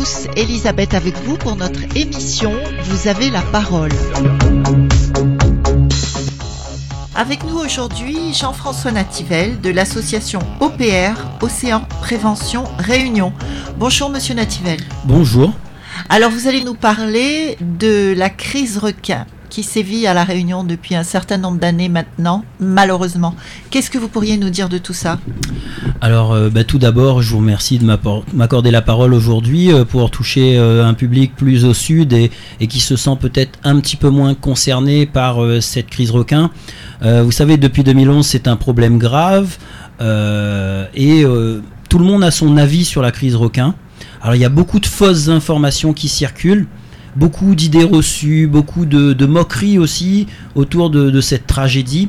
[0.00, 2.52] tous, Elisabeth avec vous pour notre émission
[2.84, 3.90] Vous avez la parole.
[7.14, 13.34] Avec nous aujourd'hui Jean-François Nativelle de l'association OPR, Océan Prévention Réunion.
[13.76, 14.80] Bonjour Monsieur Nativelle.
[15.04, 15.52] Bonjour.
[16.08, 20.94] Alors vous allez nous parler de la crise requin qui sévit à La Réunion depuis
[20.94, 23.34] un certain nombre d'années maintenant, malheureusement.
[23.70, 25.18] Qu'est-ce que vous pourriez nous dire de tout ça?
[26.00, 27.98] Alors, euh, bah, tout d'abord, je vous remercie de
[28.32, 32.30] m'accorder la parole aujourd'hui euh, pour toucher euh, un public plus au sud et,
[32.68, 36.50] qui se sent peut-être un petit peu moins concerné par cette crise requin.
[37.02, 39.56] vous savez, depuis 2011, c'est un problème grave
[40.00, 41.24] et
[41.88, 43.74] tout le monde a son avis sur la crise requin.
[44.22, 46.68] Alors, il y a beaucoup de fausses informations qui circulent
[47.16, 52.08] beaucoup d'idées reçues, beaucoup de, moqueries aussi autour de, cette tragédie.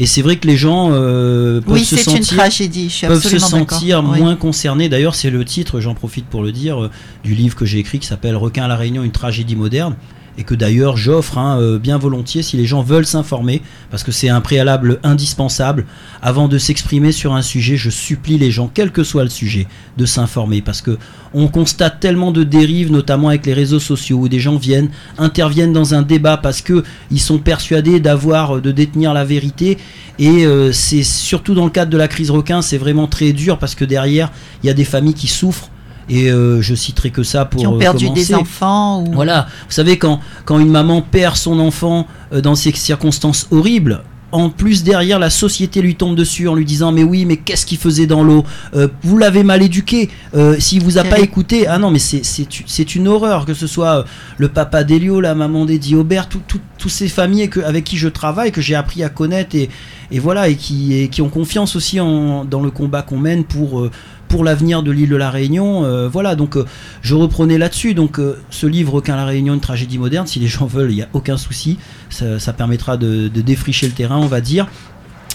[0.00, 3.38] Et c'est vrai que les gens euh, peuvent se sentir, une tragédie, je peuvent se
[3.38, 4.88] sentir moins concernés.
[4.88, 6.90] D'ailleurs, c'est le titre, j'en profite pour le dire, euh,
[7.24, 9.96] du livre que j'ai écrit qui s'appelle Requin à la Réunion, une tragédie moderne
[10.38, 14.12] et que d'ailleurs j'offre hein, euh, bien volontiers si les gens veulent s'informer, parce que
[14.12, 15.84] c'est un préalable indispensable.
[16.22, 19.66] Avant de s'exprimer sur un sujet, je supplie les gens, quel que soit le sujet,
[19.96, 20.96] de s'informer, parce que
[21.34, 25.72] on constate tellement de dérives, notamment avec les réseaux sociaux, où des gens viennent, interviennent
[25.72, 29.76] dans un débat parce que ils sont persuadés d'avoir, de détenir la vérité,
[30.20, 33.58] et euh, c'est surtout dans le cadre de la crise requin, c'est vraiment très dur
[33.58, 34.30] parce que derrière,
[34.62, 35.70] il y a des familles qui souffrent
[36.08, 37.60] et euh, je citerai que ça pour.
[37.60, 39.04] Qui ont perdu des enfants.
[39.04, 39.12] Ou...
[39.12, 39.46] Voilà.
[39.66, 44.50] Vous savez, quand, quand une maman perd son enfant euh, dans ces circonstances horribles, en
[44.50, 47.78] plus derrière la société lui tombe dessus en lui disant mais oui mais qu'est-ce qu'il
[47.78, 48.44] faisait dans l'eau?
[48.74, 52.94] Euh, vous l'avez mal éduqué euh, s'il vous a pas écouté ah non mais c'est
[52.94, 54.04] une horreur que ce soit
[54.36, 58.52] le papa d'Elio la maman d'Eddie Aubert toutes ces familles que, avec qui je travaille
[58.52, 59.70] que j'ai appris à connaître et,
[60.10, 63.44] et voilà et qui, et qui ont confiance aussi en, dans le combat qu'on mène
[63.44, 63.88] pour
[64.28, 65.84] pour l'avenir de l'île de la Réunion.
[65.84, 66.64] Euh, voilà, donc euh,
[67.02, 67.94] je reprenais là-dessus.
[67.94, 70.96] Donc euh, ce livre, Qu'un la Réunion, une tragédie moderne, si les gens veulent, il
[70.96, 71.78] n'y a aucun souci.
[72.10, 74.66] Ça, permettra de, de, défricher le terrain, on va dire.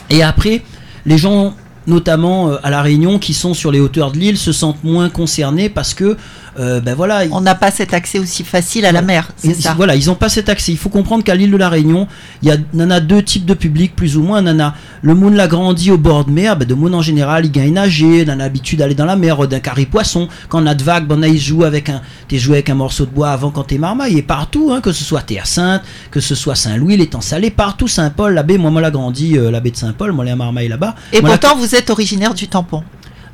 [0.10, 0.64] Et après,
[1.06, 1.56] les gens
[1.86, 5.68] notamment à la Réunion qui sont sur les hauteurs de l'île se sentent moins concernés
[5.68, 6.18] parce que
[6.60, 7.24] euh, ben voilà.
[7.32, 9.30] On n'a pas cet accès aussi facile à la mer.
[9.60, 9.74] Ça.
[9.76, 10.72] Voilà, ils n'ont pas cet accès.
[10.72, 12.08] Il faut comprendre qu'à l'île de la Réunion,
[12.42, 14.46] il y, a, en a deux types de public, plus ou moins.
[14.46, 17.46] On a le monde l'a grandi au bord de mer, ben de monde en général,
[17.46, 20.30] il gagne nager, on a l'habitude d'aller dans la mer, d'un carré poisson.
[20.48, 23.06] Quand on a de vagues, ben, il joue avec un, t'es joué avec un morceau
[23.06, 25.82] de bois avant quand t'es marmaille, et partout, hein, que ce soit Terre-Sainte,
[26.12, 29.52] que ce soit Saint-Louis, l'étang salé, partout, Saint-Paul, la baie, moi, moi, l'a grandi, euh,
[29.52, 30.96] la baie de Saint-Paul, moi, les marmaille là-bas.
[31.12, 32.84] Et pourtant, vous êtes originaire du tampon.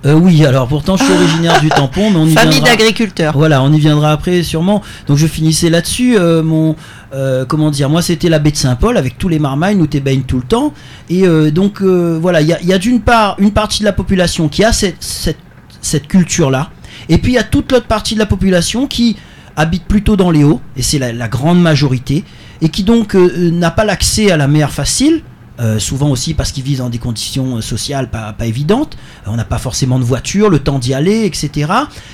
[0.05, 3.33] Euh, oui, alors pourtant je suis originaire du tampon, mais on y Famille d'agriculteurs.
[3.35, 4.81] Voilà, on y viendra après sûrement.
[5.07, 6.17] Donc je finissais là-dessus.
[6.17, 6.77] Euh, mon,
[7.13, 10.01] euh, comment dire, moi c'était la baie de Saint-Paul avec tous les marmailles, nous t'es
[10.25, 10.73] tout le temps.
[11.09, 14.71] Et donc voilà, il y a, d'une part une partie de la population qui a
[14.71, 15.35] cette,
[15.81, 16.69] cette, culture-là,
[17.09, 19.17] et puis il y a toute l'autre partie de la population qui
[19.55, 22.23] habite plutôt dans les hauts, et c'est la, la, grande majorité,
[22.61, 25.23] et qui donc n'a pas l'accès à la mer facile
[25.59, 28.95] euh, souvent aussi parce qu'ils vivent dans des conditions euh, sociales pas, pas évidentes,
[29.27, 31.69] on n'a pas forcément de voiture, le temps d'y aller, etc.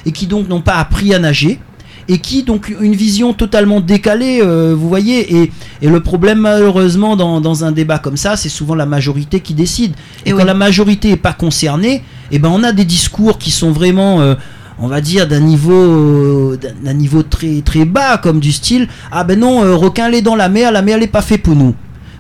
[0.08, 1.60] Et qui donc n'ont pas appris à nager.
[2.08, 5.52] Et qui donc une vision totalement décalée, euh, vous voyez, et,
[5.82, 9.54] et, le problème malheureusement dans, dans un débat comme ça, c'est souvent la majorité qui
[9.54, 9.94] décide.
[10.26, 13.52] Et, quand la majorité n'est pas concernée, et eh ben on a des discours qui
[13.52, 14.36] sont vraiment
[14.80, 18.88] on va dire d'un niveau d'un niveau très très bas comme du style.
[19.12, 21.76] Ah ben non requin l'est dans la mer la mer n'est pas fait pour nous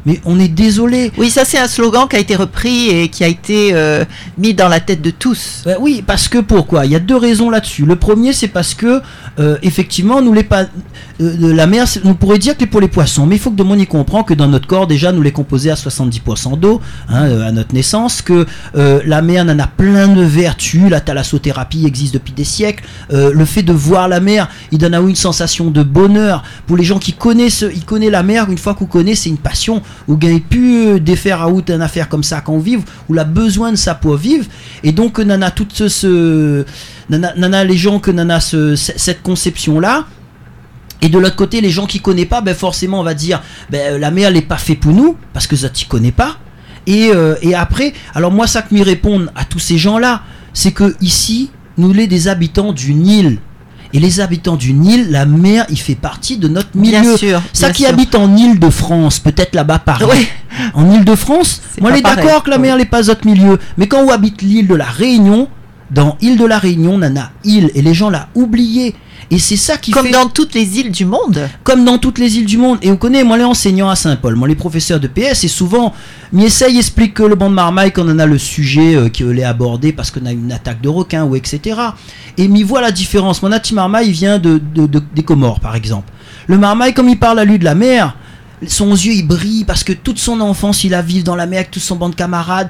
[0.05, 1.11] mais on est désolé.
[1.17, 4.05] Oui, ça c'est un slogan qui a été repris et qui a été euh,
[4.37, 5.63] mis dans la tête de tous.
[5.65, 6.85] Ben oui, parce que pourquoi?
[6.85, 7.85] Il y a deux raisons là-dessus.
[7.85, 9.01] Le premier, c'est parce que
[9.39, 10.65] euh, effectivement, nous les pas
[11.21, 13.55] euh, la mer, on pourrait dire que c'est pour les poissons, mais il faut que
[13.55, 16.81] de monde y comprend que dans notre corps déjà nous les composés à 70% d'eau
[17.09, 20.89] hein, à notre naissance, que la mer en a plein de vertus.
[20.89, 22.83] La thalassothérapie existe depuis des siècles.
[23.11, 26.43] le fait de voir la mer, il donne à vous une sensation de bonheur.
[26.67, 28.49] Pour les gens qui connaissent, ils connaissent la mer.
[28.49, 32.09] Une fois qu'on connaît, c'est une passion ou gagne plus défaire à out une affaire
[32.09, 34.45] comme ça quand on vive, ou la besoin de ça pour vivre.
[34.83, 36.65] Et donc, nana, tout ce,
[37.09, 40.05] nana, les gens que nana ce, cette conception là.
[41.01, 43.99] Et de l'autre côté, les gens qui connaissent pas, ben forcément, on va dire, ben,
[43.99, 46.37] la mer, n'est pas fait pour nous, parce que ça, tu connais pas.
[46.87, 50.21] Et, euh, et après, alors moi, ça que m'y répondre à tous ces gens-là,
[50.53, 53.39] c'est que ici, nous, les des habitants d'une île,
[53.95, 56.99] et les habitants du Nil, la mer, il fait partie de notre milieu.
[56.99, 57.41] Bien sûr.
[57.53, 60.27] Ça qui habite en Île-de-France, peut-être là-bas pareil.
[60.73, 63.57] En Île-de-France, moi, on est d'accord que la mer n'est pas notre milieu.
[63.77, 65.47] Mais quand on habite l'île de la Réunion,
[65.91, 68.95] dans île de la Réunion, on a île, et les gens l'ont oublié.
[69.31, 71.49] Et c'est ça qui Comme fait dans toutes les îles du monde.
[71.63, 72.77] comme dans toutes les îles du monde.
[72.83, 75.93] Et on connaît, moi, les enseignants à Saint-Paul, moi, les professeurs de PS, et souvent,
[76.31, 79.23] Miessay explique que le banc de marmaille, quand on en a le sujet euh, qui
[79.23, 81.79] est abordé parce qu'on a une attaque de requin ou etc.
[82.37, 83.41] Et m'y voit la différence.
[83.41, 86.11] Mon petit marmaille il vient de, de- de- des Comores, par exemple.
[86.47, 88.15] Le marmaille, comme il parle à lui de la mer,
[88.67, 91.59] son yeux il brille parce que toute son enfance il a vécu dans la mer
[91.59, 92.69] avec tout son banc de camarades,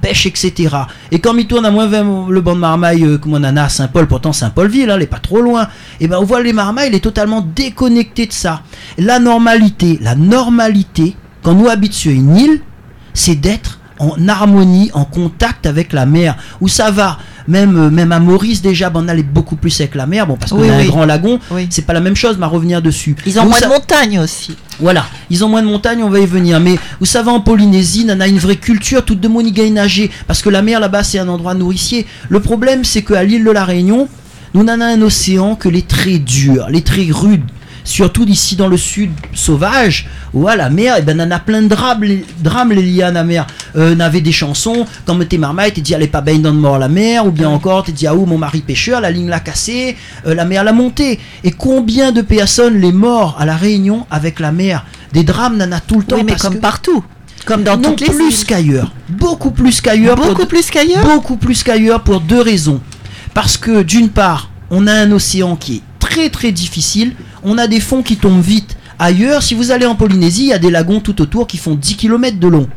[0.00, 0.76] pêche, etc.
[1.10, 3.56] Et quand il tourne à moins 20 le banc de marmaille euh, comme on en
[3.56, 5.68] a à Saint-Paul, pourtant Saint-Paul-Ville, hein, il est pas trop loin,
[6.00, 8.62] et ben on voit les marmailles, il est totalement déconnecté de ça.
[8.96, 12.60] La normalité, la normalité, quand nous habitons sur une île,
[13.14, 16.36] c'est d'être en harmonie, en contact avec la mer.
[16.60, 19.94] Où ça va même, euh, même à Maurice déjà, ben, on allait beaucoup plus avec
[19.94, 20.84] la mer, bon parce qu'on Oui, a oui.
[20.84, 21.66] un grand lagon, Oui.
[21.70, 23.16] c'est pas la même chose, mais à revenir dessus.
[23.26, 24.54] Ils ont Où moins ça- de montagnes aussi.
[24.80, 26.60] voilà, ils ont moins de montagnes, on va y venir.
[26.60, 29.28] Mais vous savez, en Polynésie, on a une vraie culture, toute de
[29.70, 30.10] nager.
[30.26, 32.06] Parce que la mer là-bas, c'est un endroit nourricier.
[32.28, 34.08] Le problème, c'est qu'à l'île de la Réunion,
[34.54, 37.42] nous en avons un océan que les très dur, les très rudes.
[37.88, 41.38] Surtout d'ici dans le sud sauvage, où à la mer, et ben, on en a
[41.38, 43.46] plein de drames, les, drames les liés à la mer.
[43.76, 46.58] Euh, on avait des chansons, comme t'es marmaille, t'es dit allez pas baigner dans le
[46.58, 49.30] mort la mer, ou bien encore t'es dit ah où mon mari pêcheur, la ligne
[49.30, 49.96] l'a cassée,
[50.26, 51.18] euh, la mer l'a montée.
[51.44, 54.84] Et combien de personnes les morts à la Réunion avec la mer?
[55.14, 56.16] Des drames, n'en a tout le temps.
[56.16, 57.02] Oui, mais parce comme que- partout.
[57.46, 60.16] Comme dans non toutes les plus qu'ailleurs, beaucoup plus qu'ailleurs.
[60.16, 61.06] Beaucoup plus qu'ailleurs.
[61.06, 62.82] Beaucoup plus qu'ailleurs pour deux raisons.
[63.32, 67.66] Parce que d'une part, on a un océan qui est très très difficile, on a
[67.66, 68.76] des fonds qui tombent vite.
[68.98, 71.74] Ailleurs, si vous allez en Polynésie, il y a des lagons tout autour qui font
[71.74, 72.68] 10 km de long.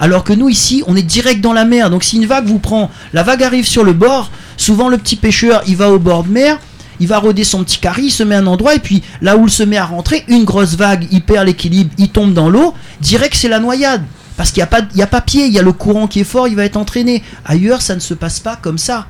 [0.00, 1.90] Alors que nous ici, on est direct dans la mer.
[1.90, 5.16] Donc si une vague vous prend, la vague arrive sur le bord, souvent le petit
[5.16, 6.58] pêcheur, il va au bord de mer,
[7.00, 9.36] il va rôder son petit carry, il se met à un endroit, et puis là
[9.36, 12.48] où il se met à rentrer, une grosse vague, il perd l'équilibre, il tombe dans
[12.48, 14.02] l'eau, direct c'est la noyade.
[14.36, 16.56] Parce qu'il n'y a pas pied, il y a le courant qui est fort, il
[16.56, 17.22] va être entraîné.
[17.44, 19.06] Ailleurs, ça ne se passe pas comme ça.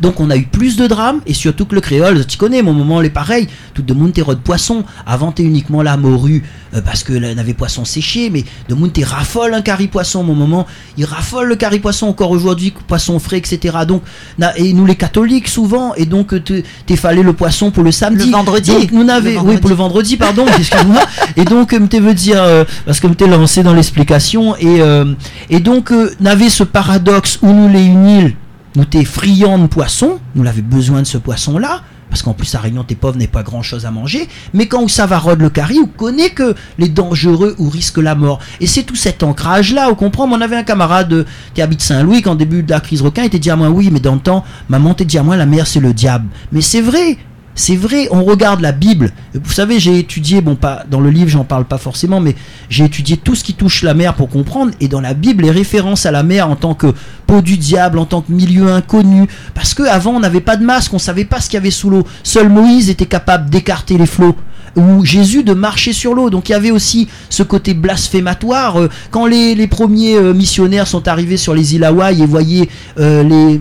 [0.00, 2.72] Donc on a eu plus de drames et surtout que le créole, tu connais, mon
[2.72, 3.48] moment, est pareil.
[3.74, 4.84] Tout de monde de poisson.
[5.06, 6.42] Avant t'es uniquement la morue
[6.74, 10.22] euh, parce que là, on avait poisson séché, mais de monde raffole un carry poisson.
[10.22, 10.66] Mon moment,
[10.98, 13.78] il raffole le carry poisson encore aujourd'hui, poisson frais, etc.
[13.86, 14.02] Donc
[14.38, 17.82] na- et nous les catholiques souvent et donc euh, te- t'es fallait le poisson pour
[17.82, 18.26] le samedi.
[18.26, 18.70] Le vendredi.
[18.72, 21.02] Donc, nous n'avait, oui pour le vendredi, pardon, excuse-moi.
[21.36, 24.80] Et donc me te veut dire euh, parce que me t'es lancé dans l'explication et
[24.80, 25.14] euh,
[25.48, 28.34] et donc euh, n'avait ce paradoxe où nous les une île
[28.76, 32.58] nous t'es friand de poisson, nous l'avait besoin de ce poisson-là, parce qu'en plus à
[32.58, 35.78] Réunion t'es pauvre, n'est pas grand-chose à manger, mais quand ça va rôde le carry,
[35.78, 38.40] on connaît que les dangereux ou risquent la mort.
[38.60, 41.24] Et c'est tout cet ancrage-là, on comprend, on avait un camarade euh,
[41.54, 44.00] qui habite Saint-Louis, au début de la crise requin, il était dit à oui, mais
[44.00, 46.28] dans le temps, maman t'a dit à la mer c'est le diable.
[46.52, 47.16] Mais c'est vrai
[47.54, 49.12] c'est vrai, on regarde la Bible.
[49.34, 52.36] Vous savez, j'ai étudié, bon, pas dans le livre, j'en parle pas forcément, mais
[52.68, 54.72] j'ai étudié tout ce qui touche la mer pour comprendre.
[54.80, 56.94] Et dans la Bible, les références à la mer en tant que
[57.26, 59.26] peau du diable, en tant que milieu inconnu.
[59.54, 61.70] Parce que avant, on n'avait pas de masque, on savait pas ce qu'il y avait
[61.70, 62.06] sous l'eau.
[62.22, 64.36] Seul Moïse était capable d'écarter les flots.
[64.76, 66.30] Ou Jésus de marcher sur l'eau.
[66.30, 68.80] Donc il y avait aussi ce côté blasphématoire.
[68.80, 72.68] Euh, Quand les, premiers euh, missionnaires sont arrivés sur les îles Hawaï et voyaient
[72.98, 73.60] euh, les.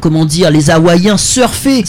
[0.00, 1.84] Comment dire, les Hawaïens Surfer,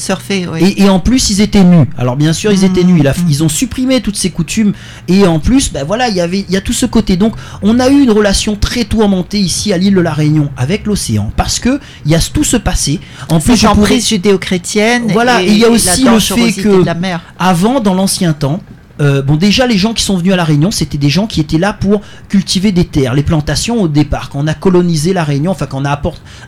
[0.51, 0.59] oui.
[0.77, 1.85] et, et en plus, ils étaient nus.
[1.97, 2.95] Alors bien sûr, ils étaient Mhm.
[2.97, 3.07] nus.
[3.07, 4.73] A- ils ont supprimé toutes ces coutumes.
[5.07, 7.15] Et en plus, ben voilà, il y avait, il y a tout ce côté.
[7.17, 10.85] Donc, on a eu une relation très tourmentée ici à l'île de la Réunion avec
[10.85, 12.99] l'océan, parce que il y a tout ce passé.
[13.29, 15.03] En plus, je pourrais- judéo-chrétienne.
[15.09, 17.21] Voilà, et il y a aussi le fait que- de la mer.
[17.39, 18.61] avant, dans l'ancien temps,
[19.01, 21.39] euh, bon, déjà, les gens qui sont venus à La Réunion, c'était des gens qui
[21.41, 24.29] étaient là pour cultiver des terres, les plantations au départ.
[24.29, 26.01] Quand on a colonisé La Réunion, enfin, quand on a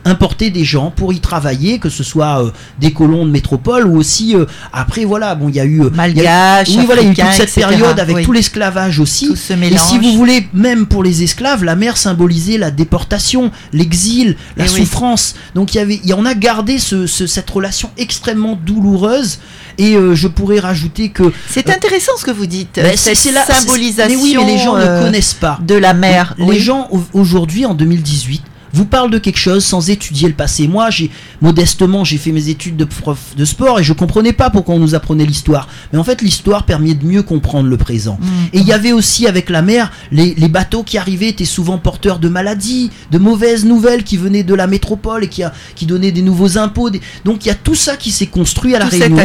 [0.04, 3.96] importé des gens pour y travailler, que ce soit euh, des colons de métropole ou
[3.96, 5.82] aussi, euh, après, voilà, bon, il y a eu.
[5.92, 7.66] Malgaches, oui, voilà, il y a eu toute cette etc.
[7.68, 8.24] période avec Oui.
[8.24, 9.26] tout l'esclavage aussi.
[9.28, 9.80] Tout ce Et mélange.
[9.80, 14.70] si vous voulez, même pour les esclaves, la mer symbolisait la déportation, l'exil, la Eh
[14.70, 14.80] oui.
[14.80, 15.34] souffrance.
[15.54, 19.38] Donc il y avait, y en a gardé ce- ce- cette relation extrêmement douloureuse.
[19.78, 22.74] Et euh, je pourrais rajouter que C'est intéressant ce que vous dites.
[22.76, 25.58] ben, cette c'est la symbolisation Mais oui, mais les gens euh, ne connaissent pas.
[25.62, 26.34] de la mer.
[26.38, 26.58] Les Oui.
[26.60, 28.42] gens au- aujourd'hui, en 2018,
[28.74, 30.68] vous parlent de quelque chose sans étudier le passé.
[30.68, 34.50] Moi, j'ai modestement, j'ai fait mes études de prof de sport et je comprenais pas
[34.50, 35.68] pourquoi on nous apprenait l'histoire.
[35.92, 38.18] Mais en fait, l'histoire permet de mieux comprendre le présent.
[38.20, 38.26] Mm.
[38.54, 41.78] Et il y avait aussi avec la mer, les, les bateaux qui arrivaient étaient souvent
[41.78, 45.86] porteurs de maladies, de mauvaises nouvelles qui venaient de la métropole et qui, a- qui
[45.86, 46.90] donnaient des nouveaux impôts.
[46.90, 49.16] des- Donc il y a tout ça qui s'est construit à la Tout cet Réunion.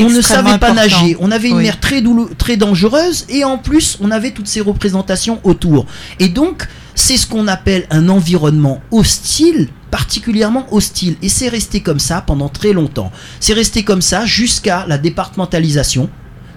[0.00, 0.74] On ne savait pas important.
[0.74, 1.62] nager, on avait une Oui.
[1.64, 2.02] mer très,
[2.38, 5.86] très dangereuse et en plus on avait toutes ces représentations autour.
[6.18, 11.16] Et donc c'est ce qu'on appelle un environnement hostile, particulièrement hostile.
[11.22, 13.10] Et c'est resté comme ça pendant très longtemps.
[13.40, 16.08] C'est resté comme ça jusqu'à la départementalisation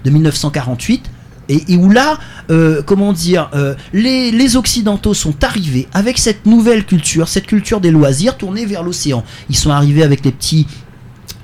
[0.04, 1.10] de 1948.
[1.50, 2.18] Et, où là,
[2.50, 7.82] euh, comment dire, euh, les, les Occidentaux sont arrivés avec cette nouvelle culture, cette culture
[7.82, 9.24] des loisirs tournée vers l'océan.
[9.50, 10.66] Ils sont arrivés avec les petits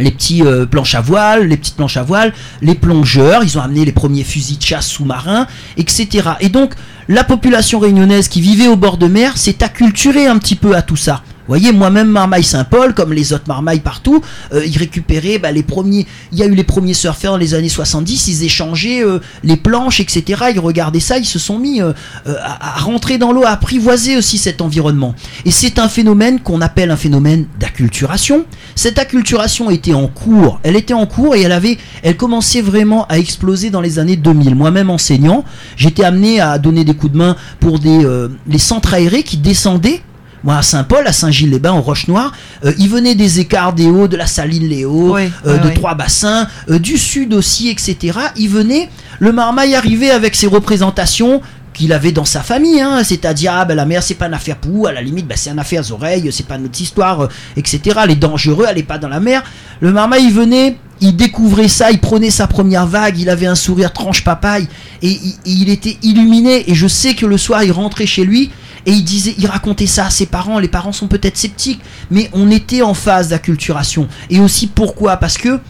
[0.00, 2.32] les petits euh, planches à voile, les petites planches à voile,
[2.62, 6.30] les plongeurs, ils ont amené les premiers fusils de chasse sous-marins, etc.
[6.40, 6.74] Et donc,
[7.10, 10.82] la population réunionnaise qui vivait au bord de mer s'est acculturée un petit peu à
[10.82, 11.24] tout ça.
[11.50, 16.06] Voyez, moi-même, Marmaille Saint-Paul, comme les autres Marmailles partout, euh, ils récupéraient bah, les premiers.
[16.30, 19.56] Il y a eu les premiers surfeurs dans les années 70, ils échangeaient euh, les
[19.56, 20.44] planches, etc.
[20.54, 21.92] Ils regardaient ça, ils se sont mis euh,
[22.28, 25.16] euh, à, à rentrer dans l'eau, à apprivoiser aussi cet environnement.
[25.44, 28.44] Et c'est un phénomène qu'on appelle un phénomène d'acculturation.
[28.76, 33.06] Cette acculturation était en cours, elle était en cours et elle avait, elle commençait vraiment
[33.08, 34.54] à exploser dans les années 2000.
[34.54, 35.44] Moi-même enseignant,
[35.76, 39.36] j'étais amené à donner des coups de main pour des euh, les centres aérés qui
[39.36, 40.02] descendaient
[40.42, 42.32] moi, à Saint-Paul, à Saint-Gilles-les-Bains, en Roche-Noire,
[42.64, 45.60] euh, il venait des écarts des Hauts, de la Saline les Hauts, Oui, euh, oui,
[45.60, 45.74] de oui.
[45.74, 48.18] Trois-Bassins, euh, du Sud aussi, etc.
[48.36, 51.42] Il venait, le Marmaille arrivait avec ses représentations
[51.72, 54.56] qu'il avait dans sa famille, hein, c'est-à-dire ah, ben, la mer c'est pas une affaire
[54.56, 57.28] pour à la limite ben, c'est une affaire aux oreilles, c'est pas notre histoire, euh,
[57.56, 58.00] etc.
[58.04, 59.42] Elle est dangereux, elle est pas dans la mer.
[59.80, 63.54] Le Marmaille il venait, il découvrait ça, il prenait sa première vague, il avait un
[63.54, 64.68] sourire tranche papaye
[65.02, 66.70] et il, il était illuminé.
[66.70, 68.50] Et je sais que le soir il rentrait chez lui
[68.86, 70.58] et il disait, il racontait ça à ses parents.
[70.58, 74.08] Les parents sont peut-être sceptiques, mais on était en phase d'acculturation.
[74.30, 75.16] Et aussi pourquoi?
[75.16, 75.60] Parce que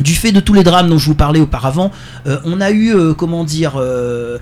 [0.00, 1.90] du fait de tous les drames dont je vous parlais auparavant,
[2.26, 4.38] euh, on a eu, euh, comment dire, euh,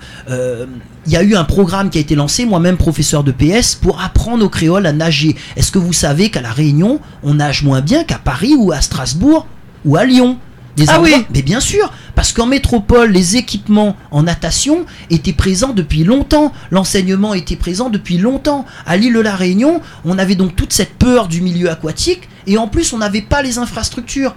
[1.05, 4.01] il y a eu un programme qui a été lancé, moi-même professeur de PS, pour
[4.01, 5.35] apprendre aux créoles à nager.
[5.55, 8.81] Est-ce que vous savez qu'à La Réunion, on nage moins bien qu'à Paris ou à
[8.81, 9.47] Strasbourg
[9.85, 10.37] ou à Lyon?
[10.77, 11.11] Des Ah oui.
[11.33, 16.53] Mais bien sûr, parce qu'en métropole, les équipements en natation étaient présents depuis longtemps.
[16.69, 18.63] L'enseignement était présent depuis longtemps.
[18.85, 22.57] À l'île de la Réunion, on avait donc toute cette peur du milieu aquatique et
[22.57, 24.35] en plus, on n'avait pas les infrastructures.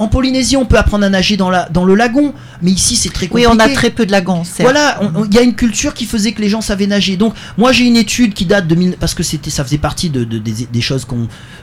[0.00, 3.10] En Polynésie, on peut apprendre à nager dans, la, dans le lagon, mais ici, c'est
[3.12, 3.48] très Oui, compliqué.
[3.52, 4.42] on a très peu de lagons.
[4.58, 7.16] Voilà, il y a une culture qui faisait que les gens savaient nager.
[7.18, 10.24] Donc, moi, j'ai une étude qui date de parce que c'était, ça faisait partie de,
[10.24, 11.06] de- des, des choses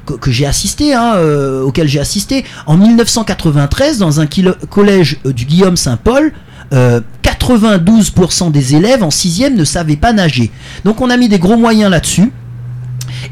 [0.06, 2.46] que, que j'ai assisté, hein, euh, auxquelles j'ai assisté.
[2.68, 6.32] En 1993, dans un kilo- collège euh, du Guillaume Saint-Paul.
[6.74, 10.52] euh, 92% des élèves en 6 ne savaient pas nager.
[10.86, 12.32] Donc on a mis des gros moyens là-dessus.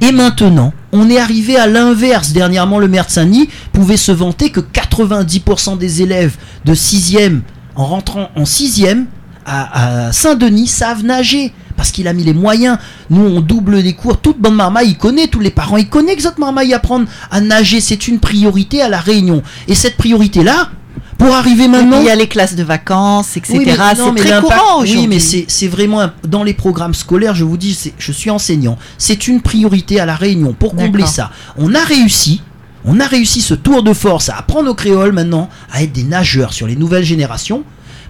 [0.01, 2.32] Et maintenant, on est arrivé à l'inverse.
[2.32, 7.42] Dernièrement, le maire de Saint-Denis pouvait se vanter que 90% des élèves de 6e
[7.75, 9.06] en rentrant en 6e
[9.46, 11.54] à, Saint-Denis savent nager.
[11.78, 12.78] Parce qu'il a mis les moyens.
[13.10, 14.18] Nous, on double les cours.
[14.18, 17.42] Toute bonne marmaille, il connaît, tous les parents, ils connaissent que votre marmaille apprendre à
[17.42, 17.82] nager.
[17.82, 19.44] C'est une priorité à la Réunion.
[19.68, 20.70] Et cette priorité-là,
[21.18, 22.00] pour arriver Oui, maintenant.
[22.00, 23.54] Il y a les classes de vacances, etc.
[23.58, 25.08] Oui, c'est très courant Oui, aujourd'hui.
[25.08, 28.78] mais c'est vraiment un- dans les programmes scolaires, je vous dis, je suis enseignant.
[28.98, 31.32] C'est une priorité à la Réunion pour combler ça.
[31.58, 32.42] On a réussi.
[32.88, 36.04] On a réussi ce tour de force à apprendre aux créoles maintenant à être des
[36.04, 37.64] nageurs sur les nouvelles générations.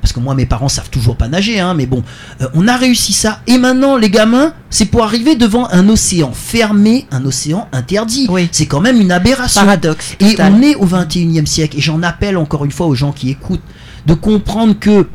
[0.05, 2.03] Parce que moi, mes parents savent toujours pas nager, hein, mais bon,
[2.39, 3.39] euh, on a réussi ça.
[3.47, 8.27] Et maintenant, les gamins, c'est pour arriver devant un océan fermé, un océan interdit.
[8.29, 8.47] Oui.
[8.51, 9.62] C'est quand même une aberration.
[9.62, 10.15] Paradoxe.
[10.19, 10.53] Et total.
[10.55, 11.79] on est au 21e siècle.
[11.79, 13.63] Et j'en appelle encore une fois aux gens qui écoutent
[14.05, 15.07] de comprendre que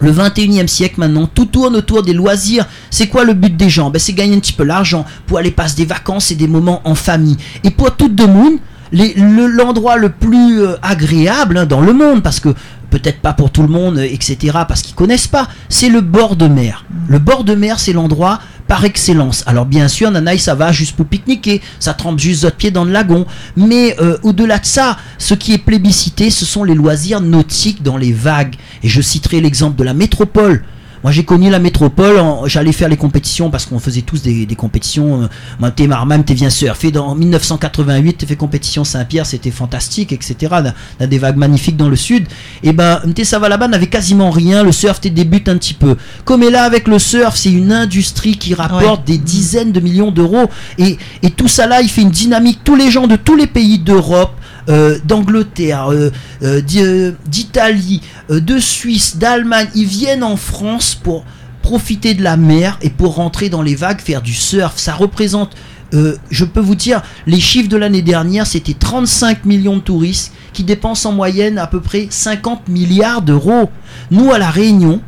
[0.00, 2.64] le 21e siècle maintenant, tout tourne autour des loisirs.
[2.88, 3.90] C'est quoi le but des gens?
[3.90, 6.80] Ben, C'est gagner un petit peu l'argent pour aller passer des vacances et des moments
[6.88, 7.36] en famille.
[7.64, 8.54] Et pour tout le monde,
[8.92, 12.50] le- l'endroit le plus euh, agréable hein, dans le monde, parce que
[12.90, 16.36] peut-être pas pour tout le monde, euh, etc., parce qu'ils connaissent pas, c'est le bord
[16.36, 16.84] de mer.
[17.08, 19.44] Le bord de mer, c'est l'endroit par excellence.
[19.46, 22.84] Alors bien sûr, Nanaï, ça va juste pour pique-niquer, ça trempe juste votre pied dans
[22.84, 23.24] le lagon.
[23.56, 27.96] Mais euh, au-delà de ça, ce qui est plébiscité, ce sont les loisirs nautiques dans
[27.96, 28.56] les vagues.
[28.82, 30.64] Et je citerai l'exemple de la métropole.
[31.06, 34.56] Moi j'ai connu la métropole, j'allais faire les compétitions parce qu'on faisait tous des, des
[34.56, 35.22] compétitions.
[35.22, 35.26] euh,
[35.60, 36.90] Moi t'es marmam, t'es bien surfé.
[36.90, 40.52] Dans 1988, t'es fait compétition Saint-Pierre, c'était fantastique, etc.
[40.98, 42.26] A des vagues magnifiques dans le sud.
[42.64, 44.64] Et ben t'es ça va là-bas n'avait quasiment rien.
[44.64, 45.94] Le surf t'es débute un petit peu.
[46.24, 50.10] Comme est là avec le surf, c'est une industrie qui rapporte des dizaines de millions
[50.10, 50.50] d'euros.
[50.76, 52.62] Et, et tout ça là, il fait une dynamique.
[52.64, 54.32] Tous les gens de tous les pays d'Europe,
[54.68, 56.10] euh, d'Angleterre, euh,
[56.42, 61.24] euh, d'I- d'Italie, de Suisse, d'Allemagne, ils viennent en France pour
[61.62, 64.74] profiter de la mer et pour rentrer dans les vagues, faire du surf.
[64.76, 65.56] Ça représente,
[65.92, 70.62] je peux vous dire, les chiffres de l'année dernière, c'était 35 millions de touristes qui
[70.62, 73.68] dépensent en moyenne à peu près 50 milliards d'euros.
[74.10, 75.00] Nous, à La Réunion,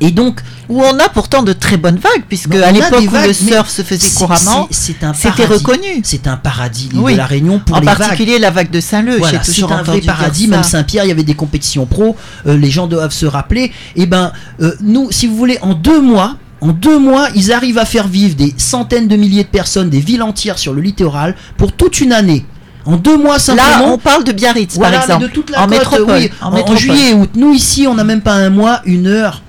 [0.00, 3.10] et donc, Où on a pourtant de très bonnes vagues, puisque on à l'époque où
[3.10, 6.02] vagues, le surf se faisait couramment, c'était reconnu.
[6.02, 7.12] C'est un paradis, l'île Oui.
[7.12, 7.96] de La Réunion, pour En les vagues.
[7.98, 10.46] particulier la vague de Saint-Leu, Voilà, c'est un vrai paradis.
[10.46, 12.16] Même Saint-Pierre, il y avait des compétitions pro.
[12.46, 13.72] euh, les gens doivent se rappeler.
[13.96, 16.36] Et ben, euh, nous, si vous voulez, en deux mois.
[16.60, 20.00] En deux mois, ils arrivent à faire vivre des centaines de milliers de personnes, des
[20.00, 22.44] villes entières sur le littoral pour toute une année.
[22.84, 23.68] En deux mois simplement.
[23.68, 25.22] Là, on parle de Biarritz, Voilà, par exemple.
[25.22, 26.16] de toute la en côte, métropole.
[26.18, 26.76] oui, en en, métropole.
[26.78, 27.30] juillet et août.
[27.36, 29.42] Nous ici, on n'a même pas un mois, une heure.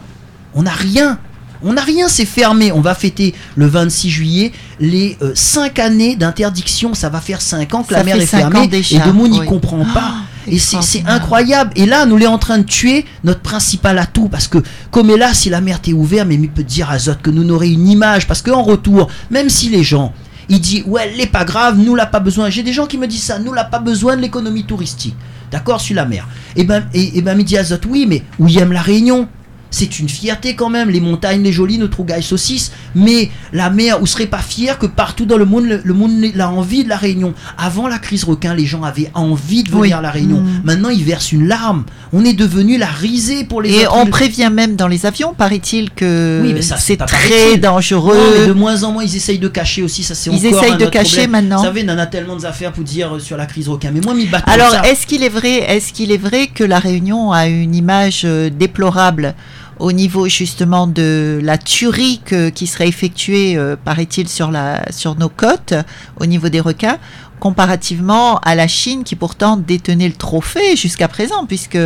[0.53, 1.19] On n'a rien.
[1.61, 2.71] On n'a rien, c'est fermé.
[2.71, 4.51] On va fêter le 26 juillet.
[4.79, 6.93] les 5 années d'interdiction.
[6.93, 9.39] Ça va faire 5 ans que Ça la mer est fermée déjà, et Demoun n'y
[9.41, 9.45] oui.
[9.45, 10.13] comprend pas.
[10.13, 11.71] Ah, Et c'est incroyable.
[11.75, 14.29] Et là, nous l'est en train de tuer notre principal atout.
[14.29, 16.97] Parce que, comme est là, si la mer était ouverte, mais il peut dire à
[16.97, 18.25] Zot que nous n'aurions une image.
[18.25, 20.13] Parce qu'en retour, même si les gens,
[20.47, 22.49] ils disent, ouais, elle n'est pas grave, nous l'a pas besoin.
[22.49, 25.15] J'ai des gens qui me disent ça, nous l'a pas besoin de l'économie touristique.
[25.51, 26.27] D'accord, sur la mer.
[26.55, 27.57] Et ben, et, et ben, il dit
[27.89, 29.27] oui, mais où aime la Réunion?
[29.71, 33.99] C'est une fierté quand même, les montagnes, les jolies, notre rougaille saucisse, mais la mer,
[33.99, 36.89] vous serez pas fier que partout dans le monde, le, le monde a envie de
[36.89, 37.33] la Réunion.
[37.57, 39.93] Avant la crise requin, les gens avaient envie de venir Oui.
[39.93, 40.41] à la Réunion.
[40.41, 40.61] Mm.
[40.63, 41.83] Maintenant, ils versent une larme.
[42.13, 45.33] On est devenu la risée pour les Et autres on prévient même dans les avions,
[45.33, 48.15] paraît-il, que Oui, mais ça, c'est très dangereux.
[48.17, 50.03] Non, mais de moins en moins, ils essayent de cacher aussi.
[50.03, 51.31] Ça, c'est Ils encore essayent un de autre cacher problème.
[51.31, 51.57] maintenant.
[51.59, 53.91] Vous savez, on en a tellement d'affaires pour dire euh, sur la crise requin.
[53.93, 57.31] Mais moi, m'y Alors, est-ce qu'il est vrai, est-ce qu'il est vrai que la Réunion
[57.31, 59.35] a une image euh, déplorable?
[59.79, 65.15] Au niveau justement de la tuerie que- qui serait effectuée, euh, paraît-il, sur la sur
[65.17, 65.73] nos côtes
[66.19, 66.97] au niveau des requins,
[67.39, 71.77] comparativement à la Chine qui pourtant détenait le trophée jusqu'à présent, puisque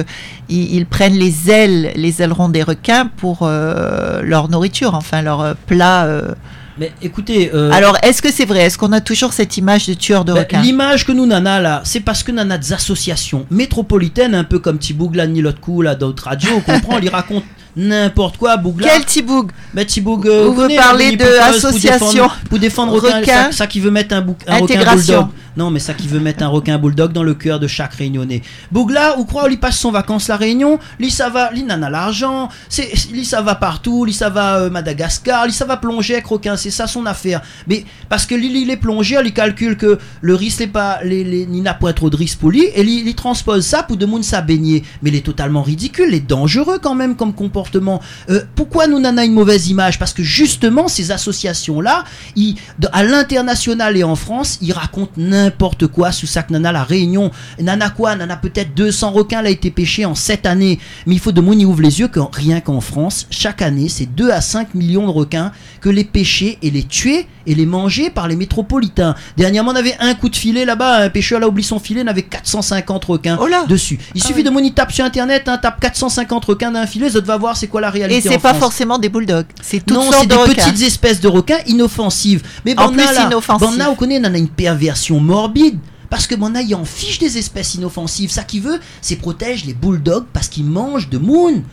[0.50, 5.42] ils, ils prennent les ailes, les ailerons des requins pour euh, leur nourriture, enfin leur
[5.42, 6.06] euh, plat.
[6.06, 6.34] euh.
[6.80, 7.52] Mais écoutez.
[7.54, 8.62] euh, Alors, est-ce que c'est vrai?
[8.66, 10.62] Est-ce qu'on a toujours cette image de tueur de Ben, requins?
[10.62, 14.80] L'image que nous nana là, c'est parce que nana des associations métropolitaines, un peu comme
[14.80, 17.46] Thiboug là, ni l'autre coup là, d'autres radios, on comprend, ils racontent
[17.76, 18.88] n'importe quoi, Bougla.
[18.88, 19.52] Quel Tiboug
[19.86, 22.08] Thiboug, euh, Vous connaissez, parlez la de Mini-Potos pour association.
[22.12, 23.44] défendre- Pour défendre requin, Requin.
[23.46, 25.22] ça, ça qui veut mettre un, bouc- un requin Intégration.
[25.24, 25.28] bulldog.
[25.58, 28.42] Non, mais ça qui veut mettre un requin bulldog dans le cœur de chaque réunionnais.
[28.72, 32.50] Bougla, ou croit, il passe son vacances la Réunion, lui ça va, lui a l'argent,
[33.12, 36.58] lui ça va partout, lui ça va euh, Madagascar, lui ça va plonger avec requin,
[36.58, 37.42] c'est ça son affaire.
[37.68, 41.22] Mais parce que lui, il est plongé, il calcule que le risque n'est pas, les,
[41.22, 44.06] il n'a pas trop de risque pour lui, et lui, il transpose ça pour de
[44.06, 44.84] monde ça baigner.
[45.02, 48.02] Mais il est totalement ridicule, il est dangereux quand même comme comportement.
[48.30, 50.00] Euh, pourquoi nous n'en a une mauvaise image?
[50.00, 52.04] Parce que justement, ces associations-là,
[52.92, 55.43] à l'international et en France, ils racontent n'importe
[55.86, 57.32] quoi sous que Nana la Réunion.
[57.60, 58.16] Nana quoi?
[58.16, 60.80] Nana peut-être 200 requins là, a été pêché en 7 années.
[61.06, 63.90] Mais il faut de monde y ouvre les yeux que rien qu'en France, chaque année,
[63.90, 67.66] c'est 2 à 5 millions de requins que les pêcher et les tuer et les
[67.66, 69.16] manger par les métropolitains.
[69.38, 72.10] Dernièrement, on avait un coup de filet là-bas, un pêcheur là oublié son filet, il
[72.10, 74.00] avait 450 requins Oh là dessus.
[74.16, 74.44] Il Ah suffit oui.
[74.44, 77.68] de mon tape sur internet, hein, tape 450 requins d'un filet, ça va voir c'est
[77.68, 78.28] quoi la réalité.
[78.28, 78.60] Et c'est pas France.
[78.60, 80.54] forcément des bulldogs, c'est toutes Non, sortes c'est de des requins.
[80.72, 82.44] petites espèces de requins inoffensives.
[82.66, 83.30] Mais En plus là,
[83.90, 85.78] on connaît, on en a une perversion morbide.
[86.14, 88.30] Parce que mon en fiche des espèces inoffensives.
[88.30, 91.64] Ça qui veut, c'est protège les bulldogs parce qu'ils mangent de moon.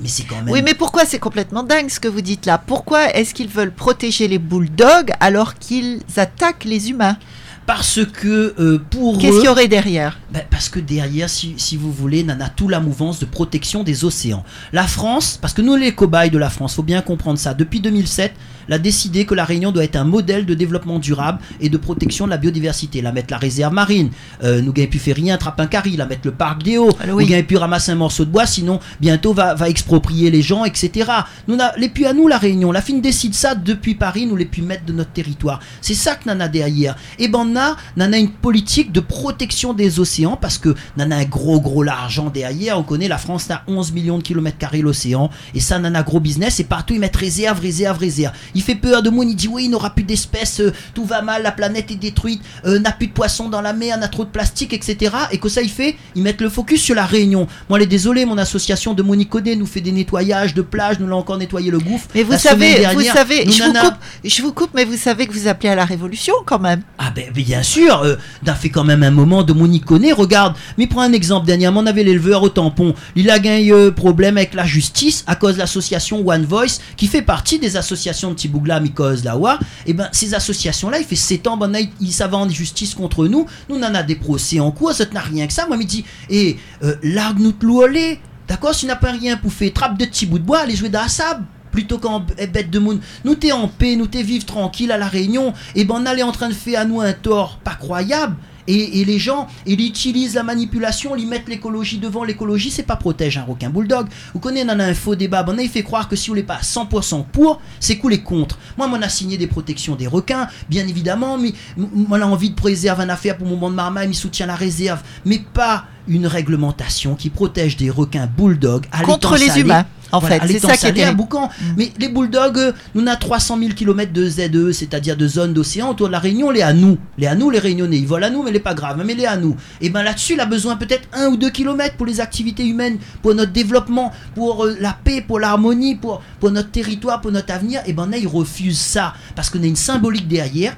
[0.00, 0.48] Mais c'est quand même.
[0.48, 2.56] Oui, mais pourquoi c'est complètement dingue ce que vous dites là?
[2.56, 7.18] Pourquoi est-ce qu'ils veulent protéger les bulldogs alors qu'ils attaquent les humains?
[7.66, 10.18] Parce que euh, pour Qu'est-ce qu'il y aurait derrière?
[10.32, 13.84] Ben, parce que derrière, si, si vous voulez, on a tout la mouvance de protection
[13.84, 14.44] des océans.
[14.72, 17.54] La France, parce que nous les cobayes de la France, faut bien comprendre ça.
[17.54, 18.32] Depuis 2007,
[18.68, 21.76] elle a décidé que la Réunion doit être un modèle de développement durable et de
[21.76, 23.02] protection de la biodiversité.
[23.02, 24.10] La mettre la réserve marine,
[24.44, 26.90] euh, nous n'avons pu faire rien, attraper un carry, la mettre le parc des Hauts,
[27.12, 27.24] oui.
[27.24, 30.64] nous n'avons pu ramasser un morceau de bois, sinon bientôt va, va exproprier les gens,
[30.64, 31.10] etc.
[31.48, 34.36] Nous n'a- les puis à nous la Réunion, la fin décide ça depuis Paris, nous
[34.36, 35.58] les pu mettre de notre territoire.
[35.80, 36.94] C'est ça que n'en a derrière.
[37.18, 41.10] Et ben on a, n'en a une politique de protection des océans parce que n'en
[41.10, 42.78] a un gros gros l'argent derrière.
[42.78, 46.02] On connaît la France a 11 millions de kilomètres carrés l'océan et ça n'en a
[46.02, 48.32] gros business et partout ils mettent réserve, réserve, réserve.
[48.54, 51.22] Il fait peur de monde, il dit oui il n'aura plus d'espèces, euh, tout va
[51.22, 54.08] mal, la planète est détruite, euh, n'a plus de poissons dans la mer, on a
[54.08, 55.14] trop de plastique, etc.
[55.32, 57.46] Et que ça il fait, ils mettent le focus sur la Réunion.
[57.68, 61.16] Moi les désolé, mon association de Monicodet nous fait des nettoyages de plages, nous l'a
[61.16, 62.08] encore nettoyé le gouffre.
[62.14, 65.32] Mais vous savez, vous savez, je vous coupe, je vous coupe, mais vous savez que
[65.32, 66.82] vous appelez à la révolution quand même.
[66.98, 70.54] ah ben, bien sûr, euh, d'un fait quand même un moment de mon iconé, regarde,
[70.78, 74.36] mais prends un exemple, dernièrement on avait l'éleveur au tampon, il a gagné euh, problème
[74.36, 78.34] avec la justice à cause de l'association One Voice, qui fait partie des associations de
[78.34, 82.48] Tibougla, Mikos, Lawa, et ben ces associations-là, il fait 7 ans, ben, ils savent en
[82.48, 85.66] justice contre nous, nous on a des procès en cours, ça n'a rien que ça,
[85.66, 89.12] moi il me dit, et euh, largue nous te louolé, d'accord, si tu n'as pas
[89.12, 91.98] rien pour faire, trappe de petits bouts de bois, allez jouer dans la sable plutôt
[91.98, 93.00] qu'en b- bête de monde.
[93.24, 96.22] Nous t'es en paix, nous t'es vivre tranquille à la Réunion, et ben on allait
[96.22, 98.36] en train de faire à nous un tort pas croyable.
[98.68, 102.22] Et, et les gens, ils utilisent la manipulation, ils mettent l'écologie devant.
[102.22, 104.06] L'écologie, c'est pas protège un requin bulldog.
[104.32, 105.42] Vous connaissez, on en a un faux débat.
[105.42, 108.12] Ben, on a fait croire que si on n'est pas à 100% pour, c'est cool
[108.12, 108.58] et contre.
[108.76, 112.50] Moi, on a signé des protections des requins, bien évidemment, mais moi, on a envie
[112.50, 115.86] de préserver une affaire pour mon monde de marmaille, il soutient la réserve, mais pas
[116.06, 119.60] une réglementation qui protège des requins bulldog à Contre les salé.
[119.62, 119.86] humains.
[120.12, 121.48] En fait, c'est ça qui est à Boucan.
[121.48, 121.64] Mm.
[121.76, 125.90] Mais les bulldogs, euh, nous avons 300 000 km de ZE, c'est-à-dire de zones d'océan
[125.90, 126.98] autour de la Réunion, les à nous.
[127.18, 127.98] Les à nous, les Réunionnais.
[127.98, 129.56] Ils volent à nous, mais les pas grave, mais les à nous.
[129.80, 132.98] Et ben là-dessus, il a besoin peut-être un ou deux kilomètres pour les activités humaines,
[133.22, 137.52] pour notre développement, pour euh, la paix, pour l'harmonie, pour, pour notre territoire, pour notre
[137.52, 137.80] avenir.
[137.86, 140.76] Et ben là, ils refusent ça parce qu'on a une symbolique derrière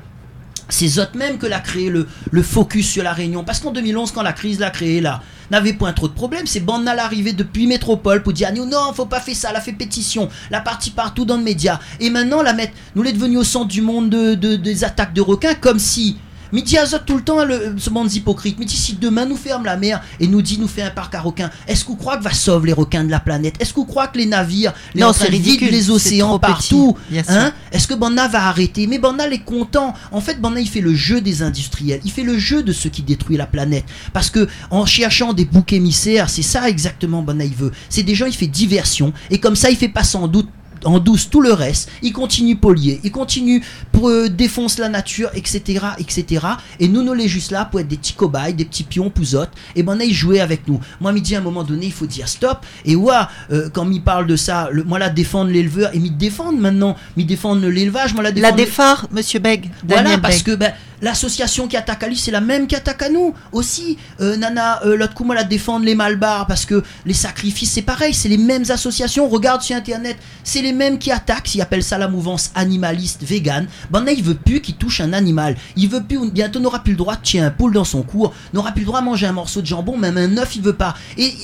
[0.72, 2.06] c'est eux même que l'a créé le,
[2.42, 3.44] focus sur la Réunion.
[3.44, 6.46] Parce qu'en 2011, quand la crise l'a créé là, n'avait point trop de problèmes.
[6.46, 9.61] C'est Banda l'arrivée depuis Métropole pour dire nous non, faut pas faire ça, elle a
[9.61, 11.78] fait pétition, la partie partout dans le média.
[12.00, 15.20] Et maintenant, la mettre, nous l'est devenu au centre du monde de, des attaques de
[15.20, 16.16] requins, comme si
[16.53, 18.59] Midi azote tout le temps, le, ce monde hypocrite.
[18.59, 21.21] Mais si demain nous ferme la mer et nous dit nous fait un parc à
[21.21, 23.55] requins, est-ce qu'on croit que va sauver les requins de la planète?
[23.61, 26.97] Est-ce qu'on croit que les navires, les non, ridicule, les océans partout
[27.29, 27.53] hein?
[27.73, 28.87] Est-ce que Banda va arrêter?
[28.87, 29.95] Mais Banda est content.
[30.11, 32.01] En fait, Banda il fait le jeu des industriels.
[32.05, 33.85] Il fait le jeu de ceux qui détruisent la planète.
[34.12, 37.73] Parce que en cherchant des boucs émissaires, c'est ça exactement Banda il veut.
[37.88, 39.12] C'est des gens, il fait diversion.
[39.31, 40.49] Et comme ça, il fait pas sans doute
[40.85, 45.31] en douce tout le reste, il continue polier, il continue pour euh, défonce la nature,
[45.35, 46.47] etc., etc.
[46.81, 49.51] Et nous, nous, les juste là pour être des petits cobayes, des petits pions pouzottes,
[49.77, 50.81] et ben, il jouait avec nous.
[51.01, 52.64] Moi, il dit à un moment donné, il faut dire stop.
[52.85, 53.14] Et ouais,
[53.51, 56.97] euh, quand il parle de ça, le, moi, là, défendre l'éleveur, et m'y défendre maintenant,
[57.16, 58.57] m'y défendre l'élevage, moi, la défendre.
[58.57, 59.71] La défare, monsieur Beg.
[59.87, 63.35] Voilà, parce que, ben, L'association qui attaque Ali, c'est la même qui attaque à nous
[63.51, 63.99] aussi.
[64.21, 67.83] Euh, Nana, euh, l'autre coup, moi, la défendre les malbars parce que les sacrifices, c'est
[67.83, 69.29] pareil, c'est les mêmes associations.
[69.29, 71.57] Regarde sur Internet, c'est les mêmes qui attaquent.
[71.57, 73.67] Ils appellent ça la mouvance animaliste vegan.
[73.91, 75.57] Ben là, il veut plus qu'il touche un animal.
[75.75, 78.33] Il veut plus, bientôt, n'aura plus le droit de tuer un poule dans son cours,
[78.55, 80.73] n'aura plus le droit de manger un morceau de jambon, même un œuf, il veut
[80.73, 80.95] pas.
[81.19, 81.35] Et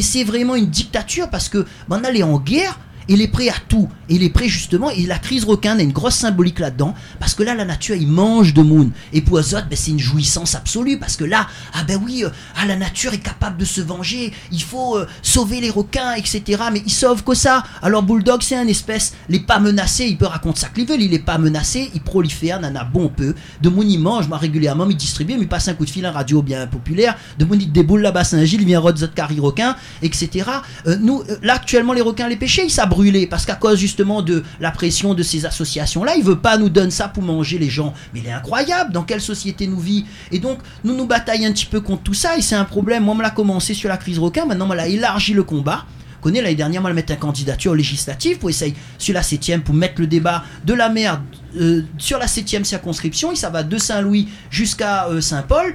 [0.00, 3.54] c'est vraiment une dictature parce que ben là, est en guerre il est prêt à
[3.68, 3.88] tout.
[4.08, 7.42] il est prêt justement, et la crise requin a une grosse symbolique là-dedans, parce que
[7.42, 8.90] là, la nature, il mange de Moon.
[9.12, 12.30] Et pour eux ben, c'est une jouissance absolue, parce que là, ah ben oui, euh,
[12.56, 16.62] ah, la nature est capable de se venger, il faut euh, sauver les requins, etc.
[16.72, 17.64] Mais ils sauvent que ça.
[17.82, 21.00] Alors Bulldog, c'est un espèce, il n'est pas menacé, il peut raconter ça qu'il veut,
[21.00, 23.34] il n'est pas menacé, il prolifère, n'en a bon peu.
[23.60, 26.12] De Moon, il mange, moi, régulièrement, il distribue, il passe un coup de fil à
[26.12, 27.16] radio bien populaire.
[27.38, 30.48] De Moon, il déboule là-bas Saint-Gilles, il vient rod Carry requin, etc.
[30.86, 30.96] Euh,
[31.42, 35.14] là, actuellement, les requins, les pêchés, ils brûler parce qu'à cause justement de la pression
[35.14, 37.92] de ces associations-là, il veut pas nous donner ça pour manger les gens.
[38.12, 40.04] Mais il est incroyable dans quelle société nous vit.
[40.30, 43.04] Et donc, nous nous bataillons un petit peu contre tout ça et c'est un problème.
[43.04, 45.84] Moi, on l'a commencé sur la crise requin, maintenant, on l'a élargi le combat
[46.24, 50.00] connaît l'année dernière, moi, mettre une candidature législative pour essayer sur la 7 pour mettre
[50.00, 51.20] le débat de la mer
[51.60, 55.74] euh, sur la 7 circonscription, et ça va de Saint-Louis jusqu'à euh, Saint-Paul.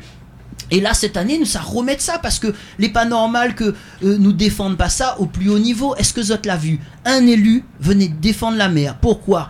[0.71, 4.17] Et là, cette année, nous, ça remet ça parce que n'est pas normal que euh,
[4.19, 5.95] nous défendent pas ça au plus haut niveau.
[5.95, 6.79] Est-ce que Zot l'a vu?
[7.05, 8.95] Un élu venait défendre la mer.
[9.01, 9.49] Pourquoi?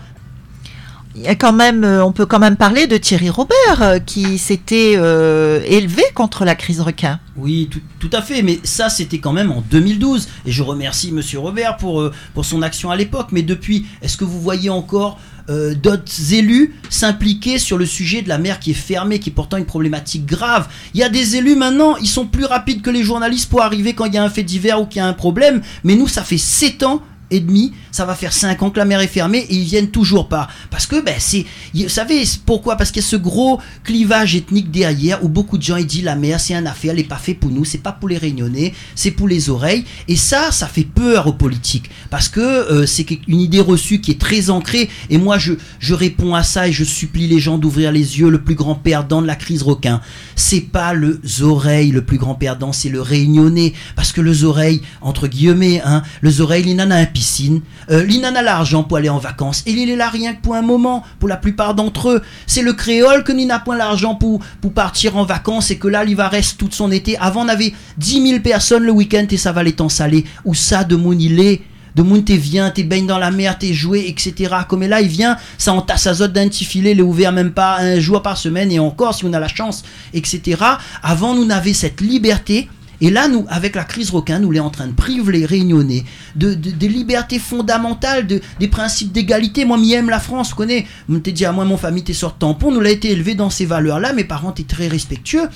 [1.17, 6.56] Euh, on peut quand même parler de Thierry Robert euh, qui s'était élevé contre la
[6.56, 7.19] crise requin.
[7.36, 7.69] Oui,
[8.00, 11.78] tout, à fait, mais ça c'était quand même en 2012 et je remercie Monsieur Robert
[11.78, 12.12] pour,
[12.43, 13.30] son action à l'époque.
[13.32, 15.19] Mais depuis, est-ce que vous voyez encore
[15.50, 19.34] euh, d'autres élus s'impliquer sur le sujet de la mer qui est fermée, qui est
[19.34, 20.67] pourtant une problématique grave?
[20.93, 23.93] Il y a des élus maintenant, ils sont plus rapides que les journalistes pour arriver
[23.93, 25.62] quand il y a un fait divers ou qu'il y a un problème.
[25.84, 28.86] Mais nous, ça fait 7 ans et demi, ça va faire 5 ans que la
[28.86, 30.48] mer est fermée et ils viennent toujours pas.
[30.70, 31.46] Parce que, ben, c'est.
[31.74, 32.76] Vous savez pourquoi?
[32.76, 36.04] Parce qu'il y a ce gros clivage ethnique derrière où beaucoup de gens ils disent
[36.04, 38.18] la mer c'est un affaire, elle n'est pas fait pour nous, c'est pas pour les
[38.18, 39.86] réunionnais, c'est pour les oreilles.
[40.08, 41.89] Et ça, ça fait peur aux politiques.
[42.10, 44.89] Parce que euh, c'est une idée reçue qui est très ancrée.
[45.10, 48.30] Et moi, je, je réponds à ça et je supplie les gens d'ouvrir les yeux.
[48.30, 50.02] Le plus grand perdant de la crise requin,
[50.36, 53.74] c'est pas le oreilles le plus grand perdant, c'est le réunionnais.
[53.96, 57.62] Parce que les oreilles, entre guillemets, hein, les oreilles, il en a un piscine.
[57.91, 59.62] Euh, Lina n'a l'argent pour aller en vacances.
[59.65, 62.21] Et il est là rien que pour un moment, pour la plupart d'entre eux.
[62.47, 66.05] C'est le créole que n'a point l'argent pour, pour partir en vacances et que là,
[66.05, 67.17] il va rester tout son été.
[67.17, 70.23] Avant, on avait 10 000 personnes le week-end et ça va les temps salé.
[70.45, 71.62] Ou ça, de mon il est
[71.95, 74.55] de moun t'es viens, t'es baignes dans la mer, t'es joué, etc.
[74.69, 77.51] Comme là, il vient, ça entasse sa zone d'un petit filet, il est ouvert même
[77.51, 80.62] pas un jour par semaine, et encore, si on a la chance, etc.
[81.03, 82.69] Avant, nous n'avions cette liberté
[83.01, 86.03] et là, nous, avec la crise requin, nous, sommes en train de priver les réunionnais
[86.35, 89.65] de, des libertés fondamentales, de, des principes d'égalité.
[89.65, 90.53] Moi, aime la France.
[90.57, 92.71] On t'ai dit à moi, mon famille, t'es sur tampon.
[92.71, 94.13] Nous l'a été élevé dans ces valeurs-là.
[94.13, 95.47] Mes parents étaient très respectueux.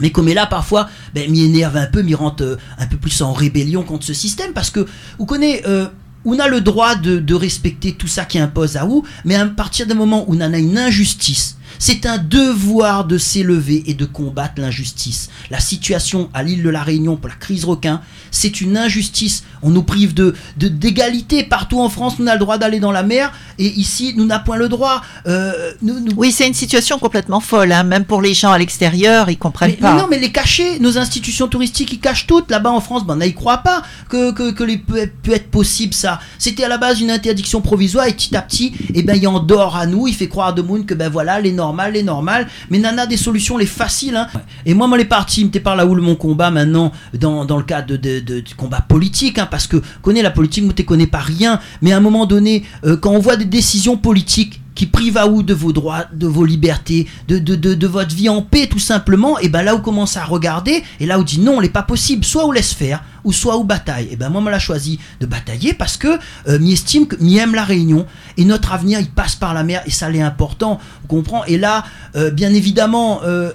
[0.00, 2.96] Mais comme est là, parfois, ben, m'y énerve un peu, m'y rentre euh, un peu
[2.96, 4.52] plus en rébellion contre ce système.
[4.52, 4.86] Parce que,
[5.18, 5.86] vous connaissez, euh,
[6.24, 9.86] on a le droit de, respecter tout ça qui impose à vous, mais à partir
[9.86, 14.04] du moment où on en a une injustice, C'est un devoir de s'élever et de
[14.04, 15.30] combattre l'injustice.
[15.50, 19.44] La situation à l'île de la Réunion pour la crise requin, c'est une injustice.
[19.62, 21.42] On nous prive de d'égalité.
[21.42, 24.44] Partout en France, nous avons le droit d'aller dans la mer et ici, nous n'avons
[24.44, 25.00] point le droit.
[25.26, 25.72] Euh,
[26.16, 27.72] oui, c'est une situation complètement folle.
[27.72, 27.82] Hein.
[27.82, 29.94] Même pour les gens à l'extérieur, ils comprennent pas.
[29.94, 32.50] Mais non, mais les cacher, nos institutions touristiques, ils cachent toutes.
[32.50, 35.50] Là-bas en France, ben, on n'y croit pas que, que, que les, peut, peut être
[35.50, 36.20] possible ça.
[36.38, 39.76] C'était à la base une interdiction provisoire et petit à petit, eh ben, il endort
[39.76, 40.08] à nous.
[40.08, 42.48] Il fait croire à De Moon que ben voilà, les normal, les normal.
[42.68, 44.16] Mais Nana, des solutions, les faciles.
[44.16, 44.26] Hein.
[44.66, 47.62] Et moi, moi, les partis, me par là où mon combat maintenant, dans, dans le
[47.62, 51.20] cadre de, de, combat politique, hein, parce que connais la politique, moi, tu connais pas
[51.20, 51.60] rien.
[51.80, 55.26] Mais à un moment donné, euh, quand on voit des décisions politiques qui privent à
[55.26, 58.78] vous de vos droits, de vos libertés, de, de, de, votre vie en paix tout
[58.78, 61.82] simplement, et ben là où commence à regarder, et là où dit non, n'est pas
[61.82, 64.08] possible, soit on laisse faire, ou soit on bataille.
[64.10, 67.54] Et ben moi, on l'a choisi de batailler parce que euh, m'y estime, m'y aime
[67.54, 68.06] la Réunion,
[68.38, 71.44] et notre avenir, il passe par la mer, et ça l'est important, on comprend.
[71.44, 71.84] Et là,
[72.16, 73.52] euh, bien évidemment, euh,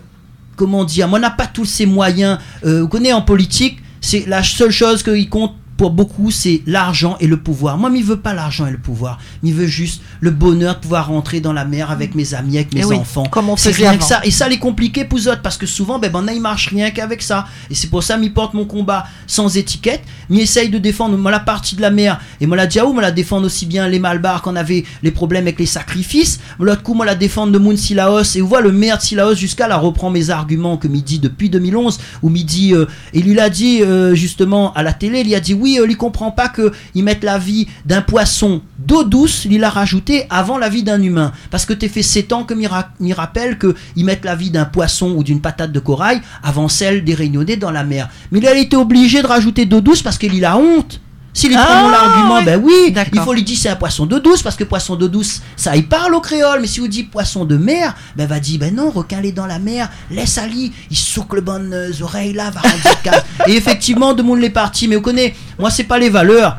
[0.55, 2.38] comment dire, moi, on n'a pas tous ces moyens.
[2.61, 7.27] vous connaissez en politique, c'est la seule chose qui compte pour beaucoup, c'est l'argent et
[7.27, 7.77] le pouvoir.
[7.77, 9.19] Moi, il veut pas l'argent et le pouvoir.
[9.43, 12.73] Il veut juste le bonheur de pouvoir rentrer dans la mer avec mes amis, avec
[12.73, 13.25] mes eh enfants.
[13.25, 14.21] Comme on faisait rien que ça.
[14.23, 17.21] Et ça, les compliqué pour autres, parce que souvent, ben, ben, il marche rien qu'avec
[17.21, 17.45] ça.
[17.69, 20.01] Et c'est pour ça, il porte mon combat sans étiquette.
[20.29, 22.19] Il essaye de défendre moi la partie de la mer.
[22.41, 25.43] Et moi, la Diaou, moi la défendre aussi bien les Malbars qu'on avait les problèmes
[25.43, 26.39] avec les sacrifices.
[26.59, 28.35] L'autre coup, moi la défendre de Moon Silaos.
[28.35, 31.49] Et vous voyez le maire de Silaos jusqu'à la reprend mes arguments que dit depuis
[31.49, 35.39] 2011, où midi, euh, et lui l'a dit euh, justement à la télé, il a
[35.39, 39.63] dit oui, euh, il comprend pas qu'ils mettent la vie d'un poisson d'eau douce, il
[39.63, 41.32] a rajouté avant la vie d'un humain.
[41.51, 45.13] Parce que t'es fait 7 ans que m'y rappelle qu'ils mettent la vie d'un poisson
[45.15, 48.10] ou d'une patate de corail avant celle des réunionnais dans la mer.
[48.32, 51.01] Mais il a été obligé de rajouter d'eau douce parce qu'il a honte.
[51.36, 54.41] S'il est ah, l'argument, ben oui, il faut lui dire c'est un poisson d'eau douce,
[54.41, 57.43] parce que poisson d'eau douce, ça il parle au créole, mais si vous dites poisson
[57.43, 60.95] de mer, ben va dire, ben non, requin est dans la mer, laisse Ali, il
[60.95, 64.95] souque le bonnes euh, oreilles là, va rendre Et effectivement, de monde les parti, mais
[64.95, 66.58] vous connaissez, moi c'est pas les valeurs,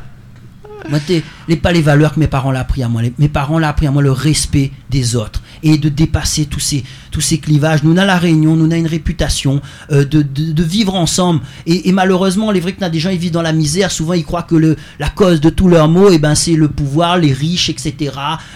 [0.91, 0.99] moi,
[1.49, 3.01] les, pas les valeurs que mes parents l'ont appris à moi.
[3.19, 6.85] mes parents l'ont appris à moi le respect des autres et de dépasser tous ces,
[7.11, 7.83] tous ces clivages.
[7.83, 11.41] Nous, on a la Réunion, nous, on a une réputation euh, de, de, vivre ensemble.
[11.67, 13.91] Et, malheureusement, les vrais des gens, ils vivent dans la misère.
[13.91, 16.55] Souvent, ils croient que le, la cause de tous leurs maux, et eh ben, c'est
[16.55, 18.13] le pouvoir, les riches, etc.,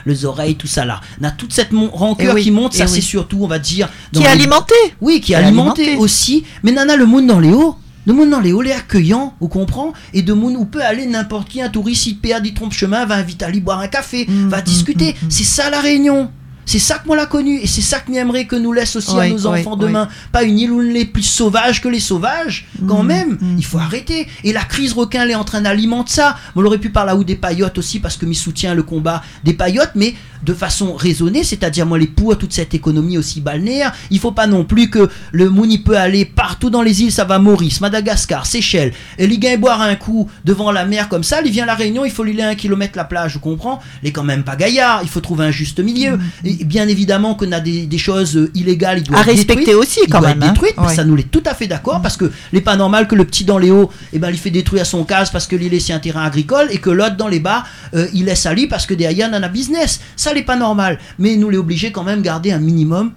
[0.07, 1.01] les oreilles, tout ça là.
[1.21, 2.75] On a toute cette rancœur eh qui monte.
[2.75, 3.89] Ça, eh c'est surtout, on va dire.
[4.13, 4.75] qui est alimenté.
[5.01, 6.45] Oui, qui est alimenté, aussi.
[6.63, 9.49] Mais nana, le monde dans les hauts de monde dans les hauts, les accueillants, on
[9.49, 12.73] comprend, et de monde où peut aller n'importe qui, un touriste, il paie des trompes
[12.73, 15.13] chemin, va inviter à aller boire un café, mmh, va mmh, discuter.
[15.13, 16.31] Mmh, c'est ça la réunion.
[16.67, 19.19] C'est ça que moi l'a connu et c'est ça que aimerait que nous laisse aussi
[19.19, 20.09] à nos enfants demain.
[20.33, 23.39] Pas une île où on est plus sauvage que les sauvages, quand même.
[23.59, 24.29] Il faut arrêter.
[24.45, 26.37] Et la crise requin, elle est en train d'alimenter ça.
[26.57, 29.55] On aurait pu parler ou des paillotes aussi parce que m'y soutient le combat des
[29.55, 33.93] paillotes, mais de façon raisonnée, c'est-à-dire moi les pour toute cette économie aussi balnéaire.
[34.11, 37.25] Il faut pas non plus que le Mouni peut aller partout dans les îles, ça
[37.25, 41.41] va Maurice, Madagascar, Seychelles, et il vient boire un coup devant la mer comme ça,
[41.45, 43.81] il vient à la Réunion, il faut lui aller un kilomètre la plage, je comprends?
[44.03, 46.17] Il est quand même pas gaillard, il faut trouver un juste milieu.
[46.17, 46.21] Mm.
[46.45, 50.21] Et bien évidemment qu'on a des, choses euh, illégales, il doit à respecter aussi quand
[50.21, 50.43] même.
[50.43, 50.55] Hein.
[50.79, 53.25] mais ça nous l'est tout à fait d'accord parce que n'est pas normal que le
[53.25, 55.91] petit dans les hauts, eh ben il fait détruire son case parce que l'île est
[55.91, 58.95] un terrain agricole et que l'autre dans les bas, euh, il laisse aller parce que
[58.95, 60.01] derrière il en a business.
[60.17, 60.99] Ça n'est pas normal.
[61.19, 63.13] Mais nous les obligés quand même garder un minimum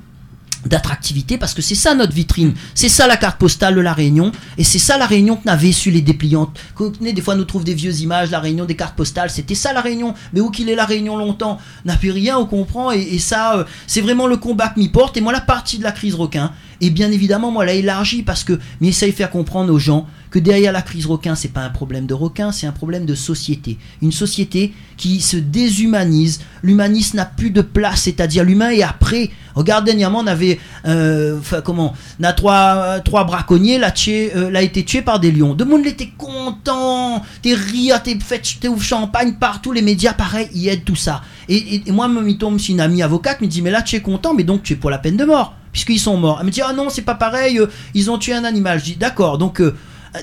[0.65, 4.31] d'attractivité parce que c'est ça notre vitrine, c'est ça la carte postale de la Réunion
[4.57, 6.57] et c'est ça la Réunion que n'avait su les dépliantes.
[7.01, 9.81] Des fois nous trouve des vieux images, la Réunion des cartes postales, c'était ça la
[9.81, 10.13] Réunion.
[10.33, 13.63] Mais où qu'il est la Réunion longtemps, n'a plus rien, on comprend et, ça euh,
[13.87, 16.51] c'est vraiment le combat que m'y porte et moi la partie de la crise requin
[16.83, 20.05] et bien évidemment moi l'a élargi parce que m'y essaye de faire comprendre aux gens
[20.33, 23.13] que derrière la crise requin, c'est pas un problème de requin, c'est un problème de
[23.13, 23.77] société.
[24.01, 26.41] Une société qui se déshumanise.
[26.63, 29.29] L'humanisme n'a plus de place, c'est-à-dire l'humain est après.
[29.53, 34.83] Regarde, dernièrement, on avait, euh, comment, on a trois, trois braconniers, l'a, euh, l'a été
[34.83, 35.53] tué par des lions.
[35.53, 40.47] De monde était content, t'es rire, t'es fait, t'es ouf champagne partout, les médias, pareil,
[40.55, 41.21] ils aident tout ça.
[41.47, 44.43] Et, moi, me tombe une amie avocate, me dit, mais là, tu es content, mais
[44.43, 46.37] donc tu es pour la peine de mort, puisqu'ils sont morts.
[46.39, 48.79] Elle me dit, ah non, c'est pas pareil, euh, ils ont tué un animal.
[48.79, 49.61] Je dis, d'accord, donc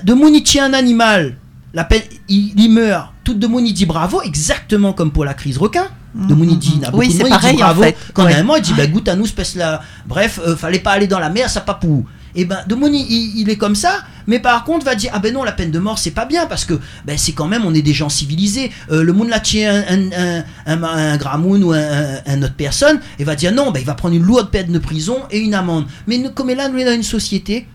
[0.03, 1.35] de Mouni un animal,
[1.73, 3.09] la peine, il, meurt.
[3.23, 5.87] Tout de Mouni dit bravo, exactement comme pour la crise requin.
[6.15, 7.81] De Mouni dit, il oui, c'est pareil, bravo.
[7.81, 7.97] En fait.
[8.13, 8.43] Quand ouais.
[8.57, 9.81] il dit, bah, goûte à nous, espèce là.
[10.05, 12.03] Bref, euh, fallait pas aller dans la mer, ça pas pour.
[12.33, 13.99] Et eh ben, de Mouni, il, est comme ça,
[14.31, 16.45] mais par contre, va dire, ah ben non, la peine de mort, c'est pas bien,
[16.45, 18.71] parce que ben, c'est quand même, on est des gens civilisés.
[18.89, 23.25] Euh, le monde l'a tué un, un, un, un, gramoun ou un, autre personne, et
[23.25, 25.85] va dire, non, ben, il va prendre une lourde peine de prison et une amende.
[26.07, 27.67] Mais comme là, nous, dans une société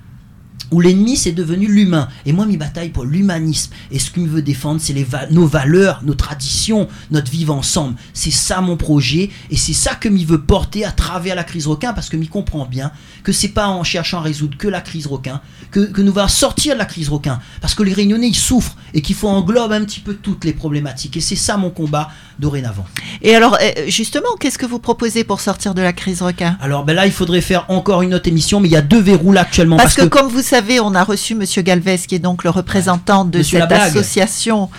[0.71, 2.09] où l'ennemi c'est devenu l'humain.
[2.25, 3.73] Et moi, mes bataille pour l'humanisme.
[3.90, 4.95] Et ce qu'il me veut défendre, c'est
[5.31, 7.97] nos valeurs, nos traditions, notre vivre ensemble.
[8.14, 9.31] C'est ça mon projet.
[9.51, 12.29] Et c'est ça que m'y veut porter à travers la crise requin, parce que m'y
[12.29, 12.90] comprend bien
[13.23, 15.40] que c'est pas en cherchant à résoudre que la crise requin
[15.71, 17.40] que, que nous va sortir de la crise requin.
[17.61, 20.53] Parce que les réunionnais, ils souffrent et qu'il faut englober un petit peu toutes les
[20.53, 21.16] problématiques.
[21.16, 22.87] Et c'est ça mon combat dorénavant.
[23.23, 26.57] Et alors, euh, justement, qu'est-ce que vous proposez pour sortir de la crise requin?
[26.61, 29.01] Alors, ben là, il faudrait faire encore une autre émission, mais il y a deux
[29.01, 29.77] verrous là actuellement.
[29.77, 33.24] Parce, que, comme vous savez, on a reçu Monsieur Galvez, qui est donc le représentant
[33.24, 34.70] de cette association.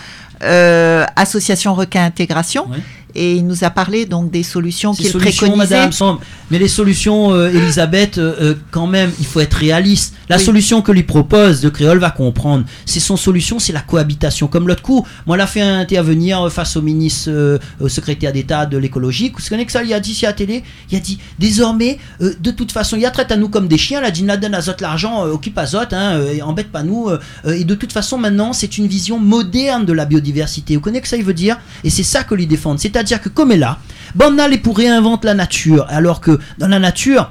[0.43, 2.69] Euh, association Requin Intégration
[3.15, 5.55] et il nous a parlé donc des solutions qu'il préconisait.
[5.55, 5.91] Madame,
[6.51, 10.13] mais les solutions, euh, Elisabeth, euh, euh, quand même, il faut être réaliste.
[10.29, 12.65] La solution que lui propose de Créole va comprendre.
[12.85, 14.47] C'est son solution, c'est la cohabitation.
[14.47, 18.77] Comme l'autre coup, moi, elle a fait intervenir face au ministre, au secrétaire d'État de
[18.77, 19.31] l'écologie.
[19.35, 22.51] Vous connaissez que ça, il a dit sur la télé, il a dit désormais, de
[22.51, 24.01] toute façon, il a traite à nous comme des chiens.
[24.01, 27.09] Il a dit, donne à Zot l'argent, occupe à Zot, hein, embête pas nous.
[27.45, 30.75] et de toute façon, maintenant, c'est une vision moderne de la biodiversité.
[30.75, 31.57] Vous connaissez que ça, il veut dire?
[31.83, 32.79] Et c'est ça que lui défendre.
[32.79, 33.77] C'est-à-dire c'est-à-dire que comme est là,
[34.15, 37.29] Banal est pour réinventer la nature, alors que dans la nature,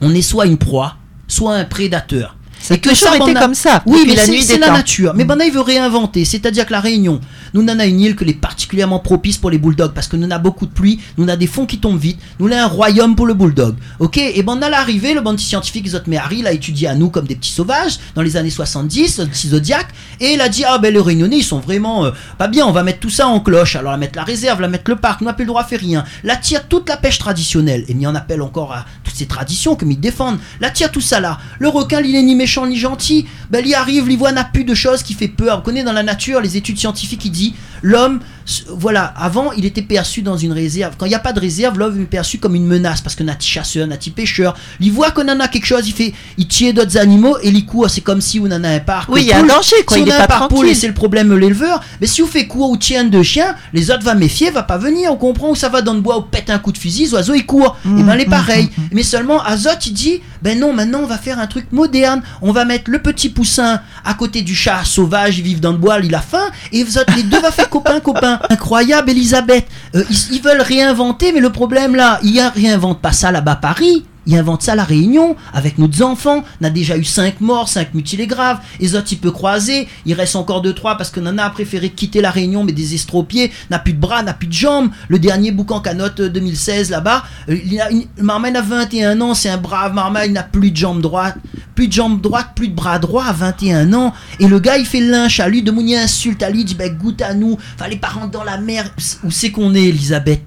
[0.00, 0.94] on est soit une proie,
[1.26, 2.36] soit un prédateur.
[2.62, 3.82] C'est que ça été comme ça.
[3.86, 5.12] Oui, mais c'est la nature.
[5.14, 6.24] Mais Banda, il veut réinventer.
[6.24, 7.20] C'est-à-dire que la Réunion,
[7.54, 10.30] nous n'en a une île que les particulièrement propice pour les bulldogs parce que nous
[10.30, 13.16] avons beaucoup de pluie, nous avons des fonds qui tombent vite, nous avons un royaume
[13.16, 13.76] pour le bulldog.
[13.98, 14.16] Ok?
[14.18, 17.34] Et ben, on a l'arrivée, le bandit scientifique Zotmehari l'a étudié à nous comme des
[17.34, 19.86] petits sauvages dans les années 70, petit zodiac,
[20.20, 22.72] et il a dit Ah ben, les Réunionnais, ils sont vraiment euh, pas bien, on
[22.72, 23.76] va mettre tout ça en cloche.
[23.76, 25.64] Alors, la mettre la réserve, la mettre le parc, nous n'a plus le droit à
[25.64, 26.04] faire rien.
[26.24, 29.74] La tire toute la pêche traditionnelle, et m'y en appelle encore à toutes ces traditions
[29.74, 30.38] que m'y défendent.
[30.60, 31.38] La tire tout ça là.
[31.58, 33.26] Le requin, il est ni méchant ni gentil.
[33.50, 35.58] Ben, il arrive, l'ivoire n'a plus de choses qui fait peur.
[35.58, 38.20] On connaît dans la nature les études scientifiques, il dit l'homme,
[38.68, 40.94] voilà, avant, il était perçu dans une réserve.
[40.98, 43.22] Quand il n'y a pas de réserve, l'homme est perçu comme une menace parce que
[43.22, 46.74] notre chasseur, notre pêcheur, il voit qu'on en a quelque chose, il fait, il tire
[46.74, 47.90] d'autres animaux et il court.
[47.90, 49.08] C'est comme si on en a un parc.
[49.10, 49.96] Oui, il y a un danger, quoi.
[49.96, 52.46] Si il on a un parc et c'est le problème l'éleveur, mais si on fait
[52.46, 55.12] court ou tient deux chiens, les autres vont méfier, va pas venir.
[55.12, 57.34] On comprend où ça va dans le bois, ou pète un coup de fusil, l'oiseau
[57.34, 57.76] il court.
[57.84, 58.64] et eh ben, les mmh, pareil.
[58.64, 61.66] Mmh, mmh, mais seulement, Azot, il dit, ben non, maintenant on va faire un truc
[61.72, 62.22] moderne.
[62.40, 65.78] On va mettre le petit poussin à côté du chat sauvage, ils vivent dans le
[65.78, 66.84] bois, il a faim, et
[67.16, 68.38] les deux va faire copain, copain.
[68.50, 69.66] Incroyable, Elisabeth.
[69.96, 74.04] Euh, ils, veulent réinventer, mais le problème là, ils réinventent pas ça là-bas Paris.
[74.26, 76.44] Ils inventent ça la Réunion, avec nos enfants.
[76.60, 78.58] On a déjà eu 5 morts, 5 mutilés graves.
[78.80, 79.88] Les autres, ils peuvent croiser.
[80.06, 83.52] Il reste encore 2-3 parce que Nana a préféré quitter la Réunion, mais des estropiés.
[83.70, 84.90] N'a plus de bras, n'a plus de jambes.
[85.08, 89.56] Le dernier boucan canote 2016 là-bas, euh, il a, Marmaille a 21 ans, c'est un
[89.56, 91.36] brave Marmaille, il n'a plus de jambes droites.
[91.74, 94.12] Plus de jambes droites, plus de bras droits à 21 ans.
[94.38, 96.74] Et le gars, il fait lynch à lui, de Mounier insulte à lui, il dit,
[96.74, 97.58] ben, goûte à nous.
[97.76, 98.90] Fallait pas rentrer dans la mer.
[99.24, 100.42] Où c'est qu'on est, Elisabeth?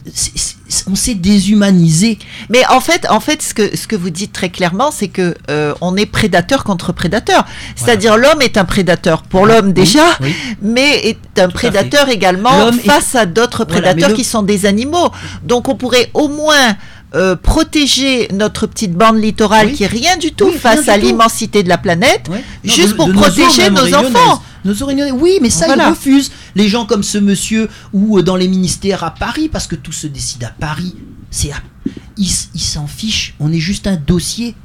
[0.88, 2.18] On s'est déshumanisé.
[2.50, 5.36] Mais en fait, en fait, ce que ce que vous dites très clairement, c'est que
[5.50, 7.46] euh, on est prédateur contre prédateur.
[7.76, 10.18] C'est-à-dire l'homme est un prédateur pour l'homme déjà,
[10.62, 15.12] mais est un prédateur également face à d'autres prédateurs qui sont des animaux.
[15.44, 16.76] Donc on pourrait au moins
[17.16, 21.70] euh, protéger notre petite bande littorale qui est rien du tout face à l'immensité de
[21.70, 22.30] la planète,
[22.64, 24.42] juste pour protéger nos, enfants.
[24.66, 24.74] Nos
[25.14, 26.32] oui, mais ça, ils refusent.
[26.56, 29.92] Les gens comme ce monsieur ou euh, dans les ministères à Paris, parce que tout
[29.92, 30.96] se décide à Paris,
[31.30, 31.58] c'est à
[32.18, 33.36] ils s'en fichent.
[33.40, 34.56] On est juste un dossier.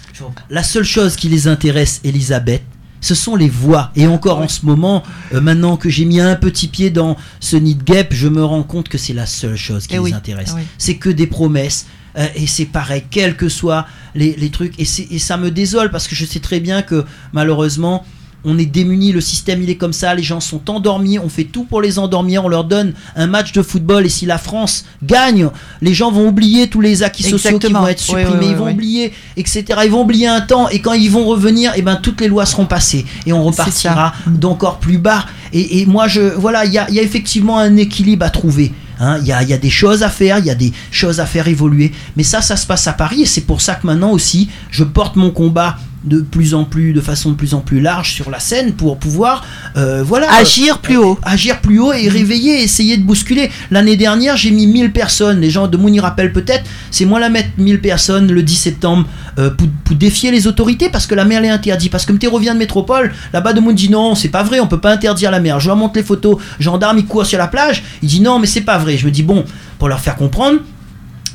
[0.51, 2.63] La seule chose qui les intéresse, Elisabeth,
[3.01, 3.91] ce sont les voix.
[3.97, 7.57] Et encore en ce moment, euh, maintenant que j'ai mis un petit pied dans ce
[7.57, 10.13] nid de guêpe, je me rends compte que c'est la seule chose qui eh les
[10.13, 10.55] intéresse.
[10.59, 11.87] Eh c'est que des promesses.
[12.19, 14.79] Euh, et c'est pareil, quels que soient les, les trucs.
[14.79, 18.05] Et, et ça me désole parce que je sais très bien que malheureusement,
[18.45, 21.45] on est démunis, le système il est comme ça, les gens sont endormis, on fait
[21.45, 24.85] tout pour les endormir, on leur donne un match de football et si la France
[25.03, 25.49] gagne,
[25.83, 29.13] les gens vont oublier tous les acquis sociaux qui vont être supprimés, ils vont oublier,
[29.37, 29.65] etc.
[29.85, 32.29] Ils vont oublier un temps et quand ils vont revenir, et eh ben toutes les
[32.29, 35.27] lois seront passées et on repartira d'encore plus bas.
[35.53, 38.73] Et, moi je voilà, il y a, effectivement un équilibre à trouver.
[39.01, 39.19] Hein.
[39.23, 41.27] Il y, a, y, a, des choses à faire, il y a des choses à
[41.27, 41.91] faire évoluer.
[42.17, 44.85] Mais ça, ça se passe à Paris et c'est pour ça que maintenant aussi, je
[44.85, 48.31] porte mon combat de plus en plus, de façon de plus en plus large sur
[48.31, 49.45] la scène pour pouvoir,
[49.77, 53.51] euh, voilà, agir plus haut, euh, agir plus haut et réveiller, essayer de bousculer.
[53.71, 55.41] L'année dernière, j'ai mis 1000 personnes.
[55.41, 56.65] Les gens de Mouni rappellent peut-être.
[56.91, 59.07] C'est moi la mettre 1000 personnes le 10 septembre
[59.39, 61.91] euh, pour, défier les autorités parce que la mer est interdite.
[61.93, 64.67] Parce que me revient de métropole, là-bas de Mouni dit non, c'est pas vrai, on
[64.67, 65.61] peut pas interdire la mer.
[65.61, 66.39] Je leur montre les photos.
[66.59, 67.83] Gendarme, il court sur la plage.
[68.03, 68.97] Il dit non, mais c'est pas vrai.
[68.97, 69.45] Je me dis bon,
[69.79, 70.61] pour leur faire comprendre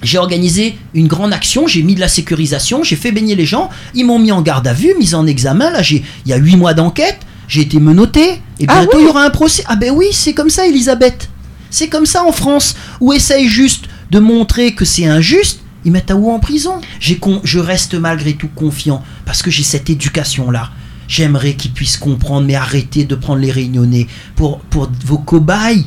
[0.05, 3.69] j'ai organisé une grande action, j'ai mis de la sécurisation, j'ai fait baigner les gens,
[3.93, 5.71] ils m'ont mis en garde à vue, mis en examen.
[5.71, 9.07] Là, il y a huit mois d'enquête, j'ai été menotté, et ah bientôt il y
[9.07, 9.63] aura un procès.
[9.67, 11.29] Ah ben oui, c'est comme ça, Elisabeth.
[11.69, 16.11] C'est comme ça en France, où essaye juste de montrer que c'est injuste, ils mettent
[16.11, 16.81] à où en prison.
[16.99, 20.71] je reste malgré tout confiant, parce que j'ai cette éducation-là.
[21.07, 25.85] j'aimerais qu'ils puissent comprendre, mais arrêtez de prendre les réunionnais pour, pour vos cobayes.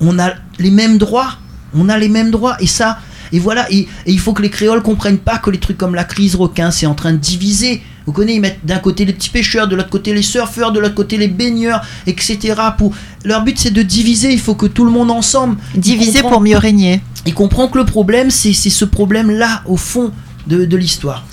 [0.00, 1.38] On a les mêmes droits.
[1.74, 2.56] On a les mêmes droits.
[2.60, 2.98] Et ça,
[3.32, 6.04] et voilà, et, il faut que les créoles comprennent pas que les trucs comme la
[6.04, 7.82] crise requin, c'est en train de diviser.
[8.06, 10.80] Vous connaissez, ils mettent d'un côté les petits pêcheurs, de l'autre côté les surfeurs, de
[10.80, 12.54] l'autre côté les baigneurs, etc.
[12.76, 12.92] Pour...
[13.24, 15.56] Leur but c'est de diviser, il faut que tout le monde ensemble.
[15.74, 17.00] Diviser pour mieux régner.
[17.26, 20.10] Il comprend que le problème, c'est ce problème-là, au fond
[20.46, 21.24] de, de l'histoire.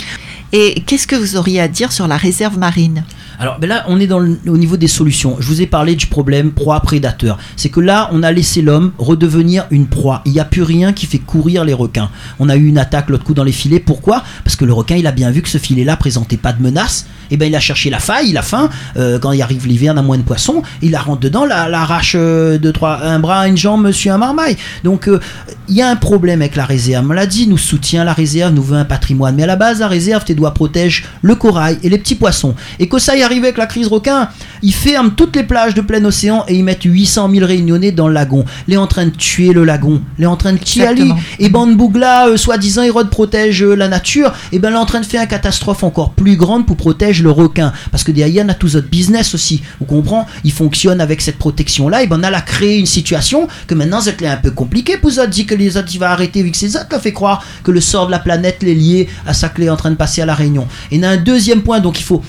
[0.54, 3.04] Et qu'est-ce que vous auriez à dire sur la réserve marine?
[3.40, 5.38] Alors ben là, on est au niveau des solutions.
[5.40, 7.38] Je vous ai parlé du problème proie-prédateur.
[7.56, 10.22] C'est que là, on a laissé l'homme redevenir une proie.
[10.26, 12.10] Il n'y a plus rien qui fait courir les requins.
[12.40, 13.80] On a eu une attaque l'autre coup dans les filets.
[13.80, 14.24] Pourquoi?
[14.44, 17.06] Parce que le requin, il a bien vu que ce filet-là présentait pas de menace.
[17.30, 18.70] Et eh ben il a cherché la faille, il a faim.
[18.96, 20.64] Euh, quand il arrive l'hiver, on a moins de poissons.
[20.82, 24.56] Il la rentre dedans, l'arrache euh, un bras, une jambe, monsieur un marmaille.
[24.86, 25.20] Donc euh,
[25.68, 27.06] il y a un problème avec la réserve.
[27.10, 29.36] On l'a dit, nous soutient la réserve, nous veut un patrimoine.
[29.36, 32.56] Mais à la base, la réserve, tes doigts protègent le corail et les petits poissons.
[32.80, 32.88] Et
[33.28, 34.30] arrive avec la crise requin,
[34.62, 38.08] ils ferment toutes les plages de plein océan et ils mettent 800 000 réunionnais dans
[38.08, 38.46] le lagon.
[38.68, 40.02] Il est en train de tuer le lagon.
[40.18, 41.12] Il est en train de tuer Ali.
[41.40, 44.34] Et Banbougla, euh, soi-disant, Hérode protège euh, la nature.
[44.52, 47.24] Et ben, il est en train de faire une catastrophe encore plus grande pour protéger
[47.24, 47.74] le requin.
[47.92, 49.62] Parce que derrière, il y a tout autres business aussi.
[49.80, 52.04] Vous comprenez Il fonctionne avec cette protection-là.
[52.04, 55.28] Et ben, on a créé une situation que maintenant, c'est un peu compliqué pour ça.
[55.28, 57.44] dit que les autres, il va arrêter vu que c'est ça qui a fait croire
[57.64, 60.22] que le sort de la planète est lié à sa clé en train de passer
[60.22, 60.68] à la Réunion.
[60.92, 61.80] Et il y a un deuxième point.
[61.80, 62.22] Donc, il faut,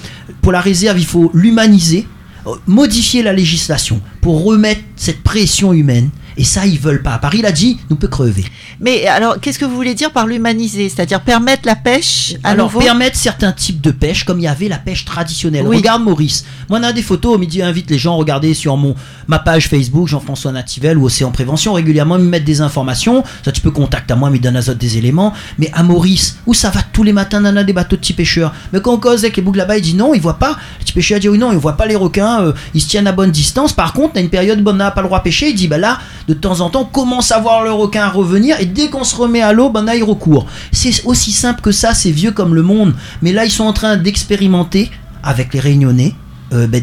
[0.43, 2.07] pour la réserve, il faut l'humaniser,
[2.47, 7.18] euh, modifier la législation pour remettre cette pression humaine et ça, ils veulent pas.
[7.18, 8.45] Paris l'a dit, nous peut crever.
[8.80, 10.89] Mais alors, qu'est-ce que vous voulez dire par l'humaniser?
[10.89, 14.68] C'est-à-dire permettre la pêche à Alors, permettre certains types de pêche, comme il y avait
[14.68, 15.66] la pêche traditionnelle.
[15.66, 16.45] Regarde Maurice.
[16.68, 17.34] Moi, on a des photos.
[17.34, 18.95] Au midi, invite les gens à regarder sur mon,
[19.26, 21.72] ma page Facebook, Jean-François Nativel ou Océan Prévention.
[21.72, 23.24] Régulièrement, ils me mettent des informations.
[23.45, 25.32] Ça, tu peux contacter à moi, mais donne à des éléments.
[25.59, 28.12] Mais à Maurice, où ça va tous les matins, on a des bateaux de petits
[28.12, 28.55] pêcheurs?
[28.72, 30.57] Mais quand on cause avec les boucles là-bas, il dit non, il voit pas.
[30.78, 32.43] Le petit pêcheur dit oui, non, il voit pas les requins.
[32.43, 33.72] Euh, ils se tiennent à bonne distance.
[33.72, 35.49] Par contre, a une période où on n'a pas le droit de pêcher.
[35.49, 35.99] Il dit, bah là,
[36.29, 39.41] de temps en temps, commence à voir le requin revenir et dès qu'on se remet
[39.41, 40.47] à l'eau, ben là il recourt.
[40.72, 42.95] C'est aussi simple que ça, c'est vieux comme le monde.
[43.22, 44.91] Mais là ils sont en train d'expérimenter
[45.22, 46.14] avec les réunionnais.
[46.53, 46.83] Euh, ben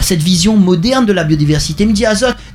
[0.00, 1.84] cette vision moderne de la biodiversité.
[1.86, 2.04] Me dit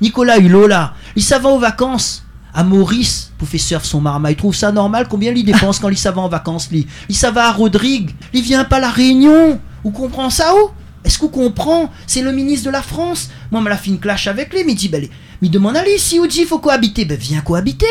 [0.02, 2.24] Nicolas Hulot là, il s'en aux vacances
[2.54, 4.32] à Maurice pour faire son marma.
[4.32, 6.88] Il trouve ça normal combien il dépense quand il s'en en vacances lui?
[7.08, 9.60] Il s'en va à Rodrigue, il vient pas à la Réunion.
[9.84, 10.70] Vous comprenez ça où
[11.04, 11.90] est-ce qu'on comprend?
[12.08, 13.30] C'est le ministre de la France.
[13.52, 15.08] Moi, me la une clash avec lui, mais il dit, ben,
[15.42, 17.06] il demande allez, si il faut cohabiter.
[17.06, 17.86] Ben, viens cohabiter.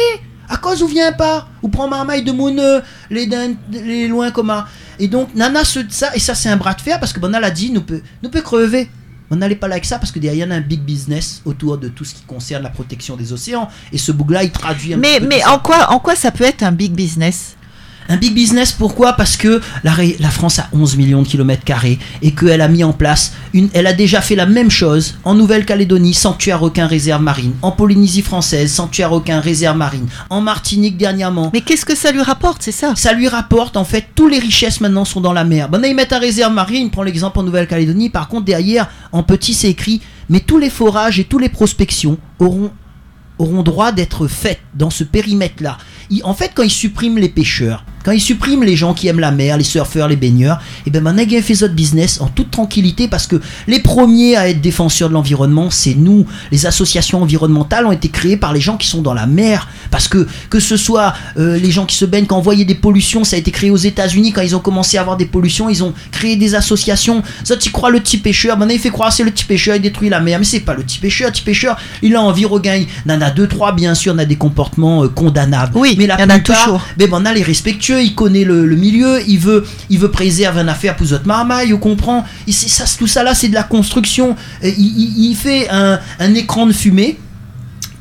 [0.49, 1.49] À cause ou viens pas?
[1.63, 2.55] Ou prends marmaille de mon
[3.11, 3.29] les,
[3.71, 4.63] les loin comment
[4.99, 7.45] Et donc, nana, ce, ça, et ça, c'est un bras de fer parce que Bonal
[7.45, 8.89] a dit, nous peut, nous peut crever.
[9.31, 11.43] On n'allait pas là avec ça parce que derrière il y a un big business
[11.45, 14.51] autour de tout ce qui concerne la protection des océans et ce boug là il
[14.51, 17.58] traduit un mais, Mais en quoi, en quoi ça peut être un big business?
[18.09, 19.13] Un big business, pourquoi?
[19.13, 22.83] Parce que la, la, France a 11 millions de kilomètres carrés et qu'elle a mis
[22.83, 27.23] en place, une, elle a déjà fait la même chose en Nouvelle-Calédonie, sanctuaire requin réserve
[27.23, 31.51] marine, en Polynésie française, sanctuaire requin réserve marine, en Martinique dernièrement.
[31.53, 32.95] Mais qu'est-ce que ça lui rapporte, c'est ça?
[32.97, 35.69] Ça lui rapporte, en fait, toutes les richesses maintenant sont dans la mer.
[35.69, 39.53] Bon, ils mettent un réserve marine, prend l'exemple en Nouvelle-Calédonie, par contre, derrière, en petit,
[39.53, 40.01] c'est écrit,
[40.31, 42.71] mais tous les forages et toutes les prospections auront
[43.39, 45.79] auront droit d'être faites dans ce périmètre-là.
[46.25, 49.31] En fait, quand ils suppriment les pêcheurs, quand ils suppriment les gens qui aiment la
[49.31, 52.51] mer, les surfeurs, les baigneurs, et eh ben maintenant ils fait notre business en toute
[52.51, 53.37] tranquillité parce que
[53.67, 56.27] les premiers à être défenseurs de l'environnement, c'est nous.
[56.51, 59.69] Les associations environnementales ont été créées par les gens qui sont dans la mer.
[59.91, 62.75] Parce que que ce soit euh, les gens qui se baignent, quand on voyait des
[62.75, 65.69] pollutions, ça a été créé aux États-Unis quand ils ont commencé à avoir des pollutions,
[65.69, 67.23] ils ont créé des associations.
[67.45, 69.83] Ça, tu crois le petit pêcheur, maintenant il fait croire c'est le petit pêcheur, il
[69.83, 71.29] détruit la mer, mais c'est pas le petit pêcheur.
[71.29, 72.85] Le petit pêcheur, il a envie regain.
[73.07, 75.73] Il en a deux trois, bien sûr, on a des comportements euh, condamnables.
[75.77, 76.83] Oui, mais la il y en a toujours.
[76.99, 80.61] Mais ben, on a les respectueux il connaît le, milieu, il veut, il veut préserver
[80.61, 82.25] une affaire pour autres marmaille, on comprend.
[82.99, 84.37] tout ça là, c'est de la construction.
[84.63, 86.01] Il, fait un,
[86.35, 87.19] écran de fumée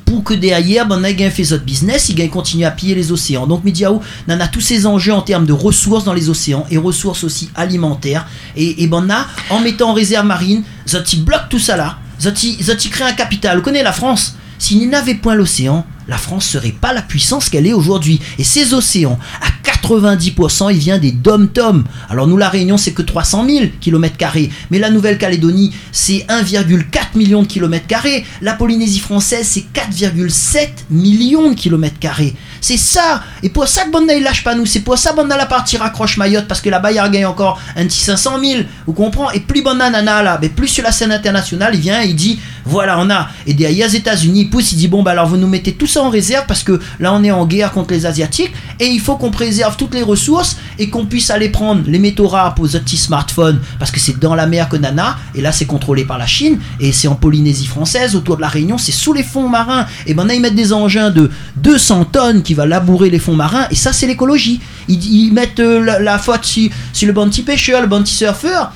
[0.05, 3.45] pour que derrière, ben, on fait notre business, il gagne continuer à piller les océans.
[3.45, 6.77] Donc Mediao, on a tous ces enjeux en termes de ressources dans les océans et
[6.77, 8.25] ressources aussi alimentaires.
[8.55, 9.07] Et, ben,
[9.49, 11.97] en mettant en réserve marine, Zoti bloque tout ça là.
[12.19, 12.57] Zoti,
[12.89, 13.57] crée un capital.
[13.57, 14.35] Vous connaissez la France?
[14.59, 18.19] S'il n'avait point l'océan, la France serait pas la puissance qu'elle est aujourd'hui.
[18.37, 19.47] Et ces océans, à
[19.87, 21.83] 90%, il vient des dom-tom.
[22.09, 24.15] Alors nous, la Réunion, c'est que 300 000 km,
[24.71, 28.25] mais la Nouvelle-Calédonie, c'est 1,4 million de carrés.
[28.41, 32.35] La Polynésie française, c'est 4,7 millions de carrés.
[32.61, 33.23] C'est ça.
[33.43, 34.65] Et pour ça que Bonna, il lâche pas nous.
[34.65, 37.85] C'est pour ça Bonna la partie raccroche Mayotte, parce que là-bas, il gagne encore un
[37.85, 38.61] petit 500 000.
[38.85, 39.37] Vous comprenez?
[39.37, 42.15] Et plus Bonna Nana, là, mais plus sur la scène internationale, il vient et il
[42.15, 43.29] dit Voilà, on a.
[43.45, 45.87] Et derrière, les États-Unis ils poussent, ils disent bon, bah alors vous nous mettez tout
[45.97, 48.99] ça en réserve parce que là, on est en guerre contre les Asiatiques et il
[48.99, 52.65] faut qu'on préserve toutes les ressources et qu'on puisse aller prendre les métaux rares pour
[52.65, 56.05] les petits smartphones parce que c'est dans la mer que Nana et là, c'est contrôlé
[56.05, 59.23] par la Chine et c'est en Polynésie française, autour de la Réunion, c'est sous les
[59.23, 59.87] fonds marins.
[60.05, 63.35] Et ben là, ils mettent des engins de 200 tonnes qui va labourer les fonds
[63.35, 64.61] marins et ça, c'est l'écologie.
[64.87, 68.71] Ils, mettent euh, la, faute sur, sur le bounty pêcheur, le bounty surfeur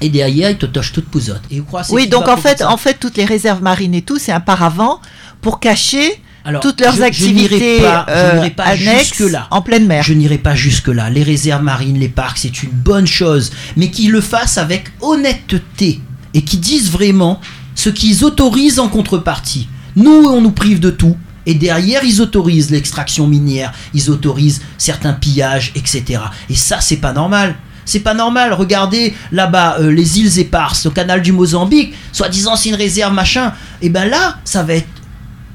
[0.00, 1.42] et derrière, ils te touchent toute pouzotte.
[1.50, 4.40] Et oui, donc en fait, en fait, toutes les réserves marines et tout, c'est un
[4.40, 5.00] paravent
[5.40, 6.20] pour cacher
[6.60, 9.46] toutes leurs activités euh, annexes là.
[9.50, 10.02] en pleine mer.
[10.02, 11.10] Je n'irai pas jusque-là.
[11.10, 16.00] Les réserves marines, les parcs, c'est une bonne chose, mais qu'ils le fassent avec honnêteté
[16.34, 17.40] et qu'ils disent vraiment
[17.74, 19.68] ce qu'ils autorisent en contrepartie.
[19.96, 21.16] Nous, on nous prive de tout.
[21.48, 26.20] Et derrière, ils autorisent l'extraction minière, ils autorisent certains pillages, etc.
[26.50, 27.54] Et ça, c'est pas normal.
[27.84, 28.52] C'est pas normal.
[28.52, 33.54] Regardez là-bas euh, les îles éparses, au canal du Mozambique, soi-disant c'est une réserve machin.
[33.80, 34.88] Et ben là, ça va être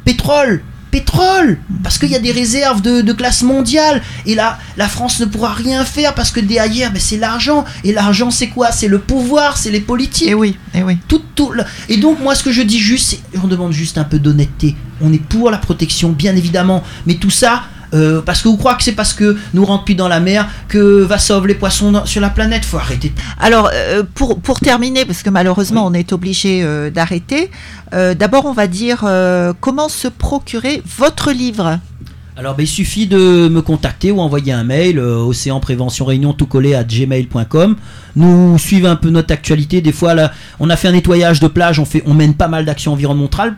[0.06, 5.20] pétrole, pétrole parce qu'il y a des réserves de, classe mondiale et là la France
[5.20, 8.72] ne pourra rien faire parce que derrière mais c'est l'argent et l'argent c'est quoi?
[8.72, 10.28] C'est le pouvoir c'est les politiques.
[10.28, 10.98] Et eh oui et eh oui.
[11.08, 11.52] Tout, tout
[11.90, 14.76] et donc moi ce que je dis juste c'est on demande juste un peu d'honnêteté.
[15.02, 17.64] On est pour la protection bien évidemment mais tout ça
[17.94, 20.48] euh, parce que vous croyez que c'est parce que nous rentrons plus dans la mer
[20.68, 22.66] que va sauver les poissons sur la planète?
[22.66, 23.14] Faut arrêter.
[23.40, 27.52] Alors, euh, pour, pour terminer, parce que malheureusement on est obligé euh, d'arrêter,
[27.92, 29.04] d'abord on va dire
[29.60, 31.80] comment se procurer votre livre.
[32.42, 36.48] Alors, ben, il suffit de me contacter ou envoyer un mail, Océan Prévention Réunion tout
[36.48, 37.76] collé à gmail.com
[38.16, 39.82] nous suivent un peu notre actualité.
[39.82, 40.16] Des fois,
[40.60, 43.56] on a fait un nettoyage de plage, on, fait, on mène pas mal d'actions environnementales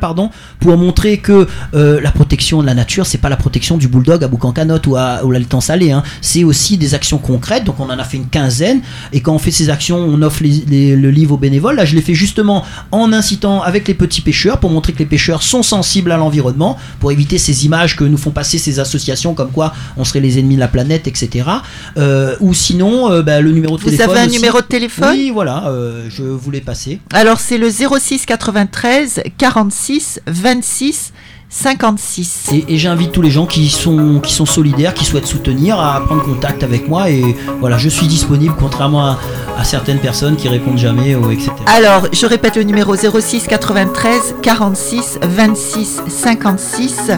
[0.00, 0.30] pardon,
[0.60, 4.22] pour montrer que euh, la protection de la nature, c'est pas la protection du bulldog
[4.24, 5.90] à Boucancanot ou à, ou l'Altan Salé.
[5.90, 6.02] Hein.
[6.20, 7.64] C'est aussi des actions concrètes.
[7.64, 8.80] Donc, on en a fait une quinzaine.
[9.12, 11.76] Et quand on fait ces actions, on offre le livre aux bénévoles.
[11.76, 15.06] Là, je l'ai fait justement en incitant avec les petits pêcheurs pour montrer que les
[15.06, 19.34] pêcheurs sont sensibles à l'environnement, pour éviter ces images que nous font passer ces associations
[19.34, 21.48] comme quoi on serait les ennemis de la planète, etc.
[21.96, 25.10] Euh, ou sinon, euh, bah, le numéro de vous avez un numéro de téléphone?
[25.12, 27.00] Oui, voilà, euh, je voulais passer.
[27.12, 31.12] Alors c'est le 06 93 46 26
[31.54, 32.50] 56.
[32.68, 36.24] Et, j'invite tous les gens qui sont, qui sont solidaires, qui souhaitent soutenir, à prendre
[36.24, 37.10] contact avec moi.
[37.10, 39.18] Et voilà, je suis disponible, contrairement à,
[39.56, 41.52] à certaines personnes qui répondent jamais, ou etc.
[41.66, 47.12] Alors, je répète le numéro 06 93 46 26 56.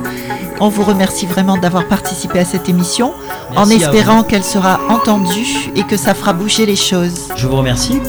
[0.61, 3.15] On vous remercie vraiment d'avoir participé à cette émission,
[3.57, 7.29] en espérant qu'elle sera entendue et que ça fera bouger les choses.
[7.37, 8.01] Je vous remercie.